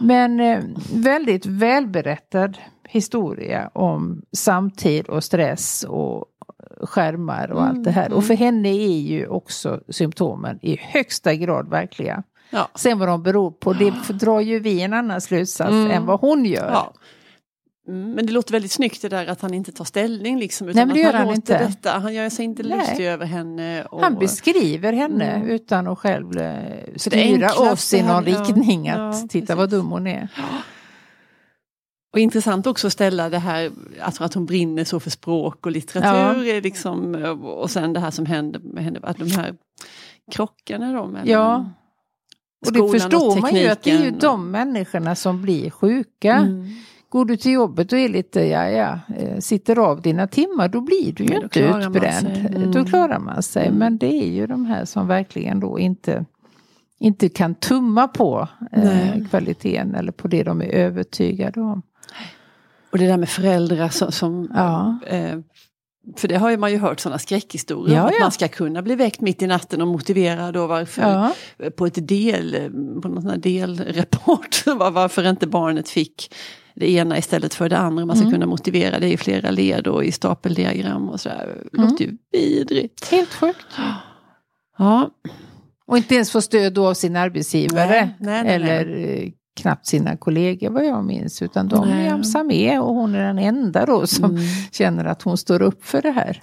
Men 0.00 0.40
eh, 0.40 0.58
väldigt 0.94 1.46
välberättad 1.46 2.58
historia 2.88 3.70
om 3.72 4.22
samtid 4.32 5.06
och 5.06 5.24
stress 5.24 5.84
och 5.88 6.24
skärmar 6.82 7.50
och 7.52 7.62
allt 7.64 7.84
det 7.84 7.90
här. 7.90 8.12
Och 8.12 8.24
för 8.24 8.34
henne 8.34 8.68
är 8.68 8.98
ju 9.00 9.26
också 9.26 9.80
symptomen 9.88 10.58
i 10.62 10.76
högsta 10.80 11.34
grad 11.34 11.68
verkliga. 11.70 12.22
Ja. 12.50 12.68
Sen 12.74 12.98
vad 12.98 13.08
de 13.08 13.22
beror 13.22 13.50
på, 13.50 13.72
det 13.72 13.90
drar 14.12 14.40
ju 14.40 14.58
vi 14.58 14.80
en 14.82 14.92
annan 14.92 15.20
slutsats 15.20 15.70
Mm. 15.70 15.90
än 15.90 16.06
vad 16.06 16.20
hon 16.20 16.44
gör. 16.44 16.70
Ja. 16.72 16.92
Mm, 17.88 18.10
Men 18.10 18.26
det 18.26 18.32
låter 18.32 18.52
väldigt 18.52 18.72
snyggt 18.72 19.02
det 19.02 19.08
där 19.08 19.26
att 19.26 19.40
han 19.40 19.54
inte 19.54 19.72
tar 19.72 19.84
ställning 19.84 20.38
liksom. 20.38 20.68
Utan 20.68 20.88
Nej, 20.88 20.96
men 20.96 21.06
att 21.08 21.14
han, 21.14 21.26
han 21.26 21.34
inte. 21.34 21.58
Detta. 21.58 21.90
Han 21.90 22.14
gör 22.14 22.30
sig 22.30 22.44
inte 22.44 22.62
Nej. 22.62 22.78
lustig 22.78 23.06
över 23.06 23.26
henne. 23.26 23.84
Och, 23.84 24.02
Han 24.02 24.18
beskriver 24.18 24.92
henne 24.92 25.24
Mm. 25.32 25.48
utan 25.48 25.86
att 25.86 25.98
själv 25.98 26.38
eh, 26.38 26.54
styra 26.96 27.54
oss 27.72 27.94
i 27.94 28.02
någon 28.02 28.26
ja, 28.26 28.38
riktning 28.38 28.88
att 28.88 28.98
ja, 28.98 29.12
titta 29.28 29.46
precis. 29.46 29.56
vad 29.56 29.70
dum 29.70 29.86
hon 29.86 30.06
är. 30.06 30.28
och 32.12 32.18
intressant 32.18 32.66
också 32.66 32.86
att 32.86 32.92
ställa 32.92 33.28
det 33.30 33.38
här, 33.38 33.70
alltså 34.00 34.24
att 34.24 34.34
hon 34.34 34.46
brinner 34.46 34.84
så 34.84 35.00
för 35.00 35.10
språk 35.10 35.66
och 35.66 35.72
litteratur. 35.72 36.60
Liksom, 36.62 37.14
och 37.42 37.70
sen 37.70 37.92
det 37.92 38.00
här 38.00 38.10
som 38.10 38.26
händer 38.26 38.60
med 38.60 38.84
henne, 38.84 39.00
att 39.02 39.18
de 39.18 39.30
här 39.30 39.54
krockarna 40.32 40.92
då 40.92 41.06
mellan 41.06 41.28
Ja. 41.28 41.70
Och 42.66 42.72
det 42.72 42.88
förstår 43.00 43.40
man 43.40 43.54
ju 43.54 43.68
att 43.68 43.82
det 43.82 43.90
är 43.90 44.04
ju 44.04 44.10
de 44.10 44.50
människorna 44.50 45.14
som 45.14 45.42
blir 45.42 45.70
sjuka. 45.70 46.32
Mm. 46.34 46.68
Går 47.14 47.24
du 47.24 47.36
till 47.36 47.52
jobbet 47.52 47.92
och 47.92 47.98
är 47.98 48.08
lite, 48.08 48.40
ja 48.40 48.68
ja, 48.70 48.98
eh, 49.16 49.38
sitter 49.38 49.78
av 49.78 50.02
dina 50.02 50.26
timmar, 50.26 50.68
då 50.68 50.80
blir 50.80 51.12
du 51.12 51.24
ju 51.24 51.34
Ja, 51.34 51.42
inte 51.42 51.60
utbränd. 51.60 52.14
sig. 52.36 52.46
Mm. 52.56 52.72
Då 52.72 52.84
klarar 52.84 53.18
man 53.18 53.42
sig. 53.42 53.66
Mm. 53.66 53.78
Men 53.78 53.98
det 53.98 54.06
är 54.24 54.28
ju 54.32 54.46
de 54.46 54.66
här 54.66 54.84
som 54.84 55.06
verkligen 55.06 55.60
då 55.60 55.78
inte, 55.78 56.24
inte 56.98 57.28
kan 57.28 57.54
tumma 57.54 58.08
på 58.08 58.48
eh, 58.72 59.26
kvaliteten 59.30 59.94
eller 59.94 60.12
på 60.12 60.28
det 60.28 60.42
de 60.42 60.62
är 60.62 60.66
övertygade 60.66 61.60
om. 61.60 61.82
Och 62.92 62.98
det 62.98 63.06
där 63.06 63.16
med 63.16 63.28
föräldrar 63.28 63.88
som, 63.88 64.12
som 64.12 64.48
Ja. 64.54 64.98
eh, 65.06 65.38
för 66.16 66.28
det 66.28 66.36
har 66.36 66.50
ju 66.50 66.56
man 66.56 66.70
ju 66.72 66.78
hört 66.78 67.00
sådana 67.00 67.18
skräckhistorier. 67.18 67.96
Ja, 67.96 68.00
om 68.02 68.06
Att 68.08 68.14
ja. 68.18 68.24
man 68.24 68.30
ska 68.32 68.48
kunna 68.48 68.82
bli 68.82 68.94
väckt 68.94 69.20
mitt 69.20 69.42
i 69.42 69.46
natten 69.46 69.80
och 69.82 69.88
motivera 69.88 70.52
då 70.52 70.66
varför 70.66 71.02
Ja. 71.02 71.32
på 71.76 71.86
ett 71.86 72.08
del, 72.08 72.70
på 73.02 73.08
någon 73.08 73.22
sån 73.22 73.30
här 73.30 73.38
delrapport 73.38 74.66
var- 74.66 74.90
varför 74.90 75.28
inte 75.30 75.46
barnet 75.46 75.88
fick 75.88 76.34
det 76.74 76.90
ena 76.90 77.18
istället 77.18 77.54
för 77.54 77.68
det 77.68 77.78
andra. 77.78 78.06
Man 78.06 78.16
ska 78.16 78.22
Mm. 78.26 78.32
kunna 78.32 78.46
motivera 78.46 78.98
det 78.98 79.08
i 79.12 79.16
flera 79.16 79.50
led 79.50 79.86
och 79.86 80.04
i 80.04 80.12
stapeldiagram 80.12 81.08
och 81.08 81.20
sådär. 81.20 81.58
Det 81.72 81.78
Mm. 81.78 81.90
låter 81.90 82.04
ju 82.04 82.16
vidrigt. 82.32 83.10
Helt 83.10 83.34
sjukt. 83.34 83.66
Ja, 84.78 85.10
Och 85.86 85.96
inte 85.96 86.14
ens 86.14 86.30
få 86.32 86.40
stöd 86.40 86.72
då 86.72 86.86
av 86.86 86.94
sin 86.94 87.16
arbetsgivare. 87.16 87.86
Nej, 87.90 88.14
nej, 88.18 88.44
nej, 88.44 88.54
eller 88.54 88.96
eh, 89.24 89.30
knappt 89.60 89.86
sina 89.86 90.16
kollegor 90.16 90.70
vad 90.70 90.86
jag 90.86 91.04
minns. 91.04 91.42
Utan 91.42 91.68
de 91.68 91.88
Nej. 91.88 92.04
jamsar 92.06 92.44
med 92.44 92.80
och 92.80 92.94
hon 92.94 93.14
är 93.14 93.24
den 93.26 93.38
enda 93.38 93.86
då 93.86 94.06
som 94.06 94.24
Mm. 94.24 94.42
känner 94.72 95.04
att 95.04 95.22
hon 95.22 95.36
står 95.38 95.62
upp 95.62 95.84
för 95.84 96.02
det 96.02 96.10
här. 96.10 96.40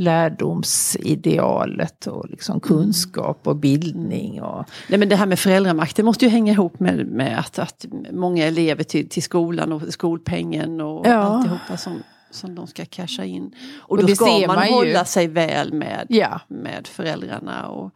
Lärdomsidealet 0.00 2.06
och 2.06 2.26
liksom 2.30 2.60
kunskap 2.60 3.46
och 3.46 3.56
bildning. 3.56 4.42
Och, 4.42 4.64
Nej, 4.88 4.98
men 4.98 5.08
det 5.08 5.16
här 5.16 5.26
med 5.26 5.38
föräldramakt 5.38 5.96
det 5.96 6.02
måste 6.02 6.24
ju 6.24 6.30
hänga 6.30 6.52
ihop 6.52 6.80
med, 6.80 7.06
med 7.06 7.38
att, 7.38 7.58
att 7.58 7.84
många 8.12 8.46
elever 8.46 8.84
till, 8.84 9.08
till 9.08 9.22
skolan 9.22 9.72
och 9.72 9.82
skolpengen 9.92 10.80
och 10.80 11.06
Ja. 11.06 11.14
alltihopa 11.14 11.76
som, 11.76 12.02
som 12.30 12.54
de 12.54 12.66
ska 12.66 12.84
casha 12.84 13.24
in. 13.24 13.54
Och, 13.78 13.90
Och 13.98 14.06
då 14.06 14.14
ska 14.14 14.24
man, 14.26 14.46
man 14.46 14.68
hålla 14.68 15.04
sig 15.04 15.28
väl 15.28 15.72
med, 15.72 16.06
ja, 16.08 16.40
med 16.48 16.86
föräldrarna. 16.86 17.66
Och, 17.68 17.82
man 17.82 17.90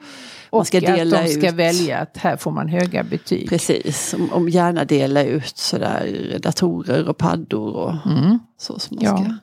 och 0.60 0.66
ska 0.66 0.80
dela 0.80 1.18
att 1.18 1.26
de 1.26 1.32
ska 1.32 1.48
ut. 1.48 1.54
välja 1.54 1.98
att 1.98 2.16
här 2.16 2.36
får 2.36 2.50
man 2.50 2.68
höga 2.68 3.02
betyg. 3.02 3.48
Precis, 3.48 4.14
om, 4.14 4.32
om 4.32 4.48
gärna 4.48 4.84
dela 4.84 5.22
ut 5.24 5.56
sådär 5.58 6.36
datorer 6.42 7.08
och 7.08 7.18
paddor 7.18 7.74
och 7.76 7.92
Mm. 8.06 8.38
så 8.58 8.78
som 8.78 8.96
man 8.96 9.04
Ja. 9.04 9.16
ska 9.16 9.34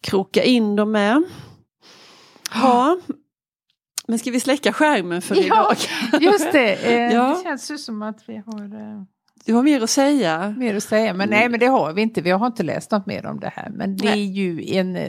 kroka 0.00 0.42
in 0.42 0.76
dem 0.76 0.92
med. 0.92 1.22
Ja, 2.54 2.98
men 4.08 4.18
ska 4.18 4.30
vi 4.30 4.40
släcka 4.40 4.72
skärmen 4.72 5.22
för 5.22 5.34
Ja. 5.34 5.42
idag? 5.42 5.76
Just 6.22 6.52
det, 6.52 6.74
eh, 6.94 7.12
Ja. 7.14 7.36
det 7.38 7.42
känns 7.48 7.70
ju 7.70 7.78
som 7.78 8.02
att 8.02 8.18
vi 8.26 8.36
har 8.46 8.64
eh, 8.64 9.02
Du 9.44 9.54
har 9.54 9.62
mer 9.62 9.80
att 9.82 9.90
säga? 9.90 10.54
mer 10.58 10.76
att 10.76 10.82
säga. 10.82 11.14
Men 11.14 11.30
nej, 11.30 11.48
men 11.48 11.60
det 11.60 11.66
har 11.66 11.92
vi 11.92 12.02
inte. 12.02 12.20
Vi 12.20 12.30
har 12.30 12.46
inte 12.46 12.62
läst 12.62 12.90
något 12.90 13.06
mer 13.06 13.26
om 13.26 13.40
det 13.40 13.52
här. 13.54 13.70
Men 13.70 13.96
det 13.96 14.06
är 14.08 14.10
Nej. 14.10 14.24
ju 14.32 14.74
en 14.76 14.96
eh, 14.96 15.08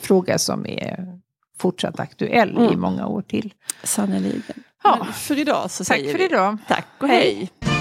fråga 0.00 0.38
som 0.38 0.66
är 0.66 1.18
fortsatt 1.58 2.00
aktuell 2.00 2.50
i 2.58 2.66
Mm. 2.66 2.80
många 2.80 3.06
år 3.06 3.22
till. 3.22 3.54
Sannerligen. 3.82 4.42
Ja. 4.84 4.96
Men 5.04 5.12
för 5.12 5.38
idag 5.38 5.70
så 5.70 5.84
Tack 5.84 5.96
säger 5.96 6.12
för 6.12 6.18
vi 6.18 6.24
idag. 6.24 6.56
tack 6.68 6.86
och 7.00 7.08
Hej. 7.08 7.50
hej. 7.60 7.71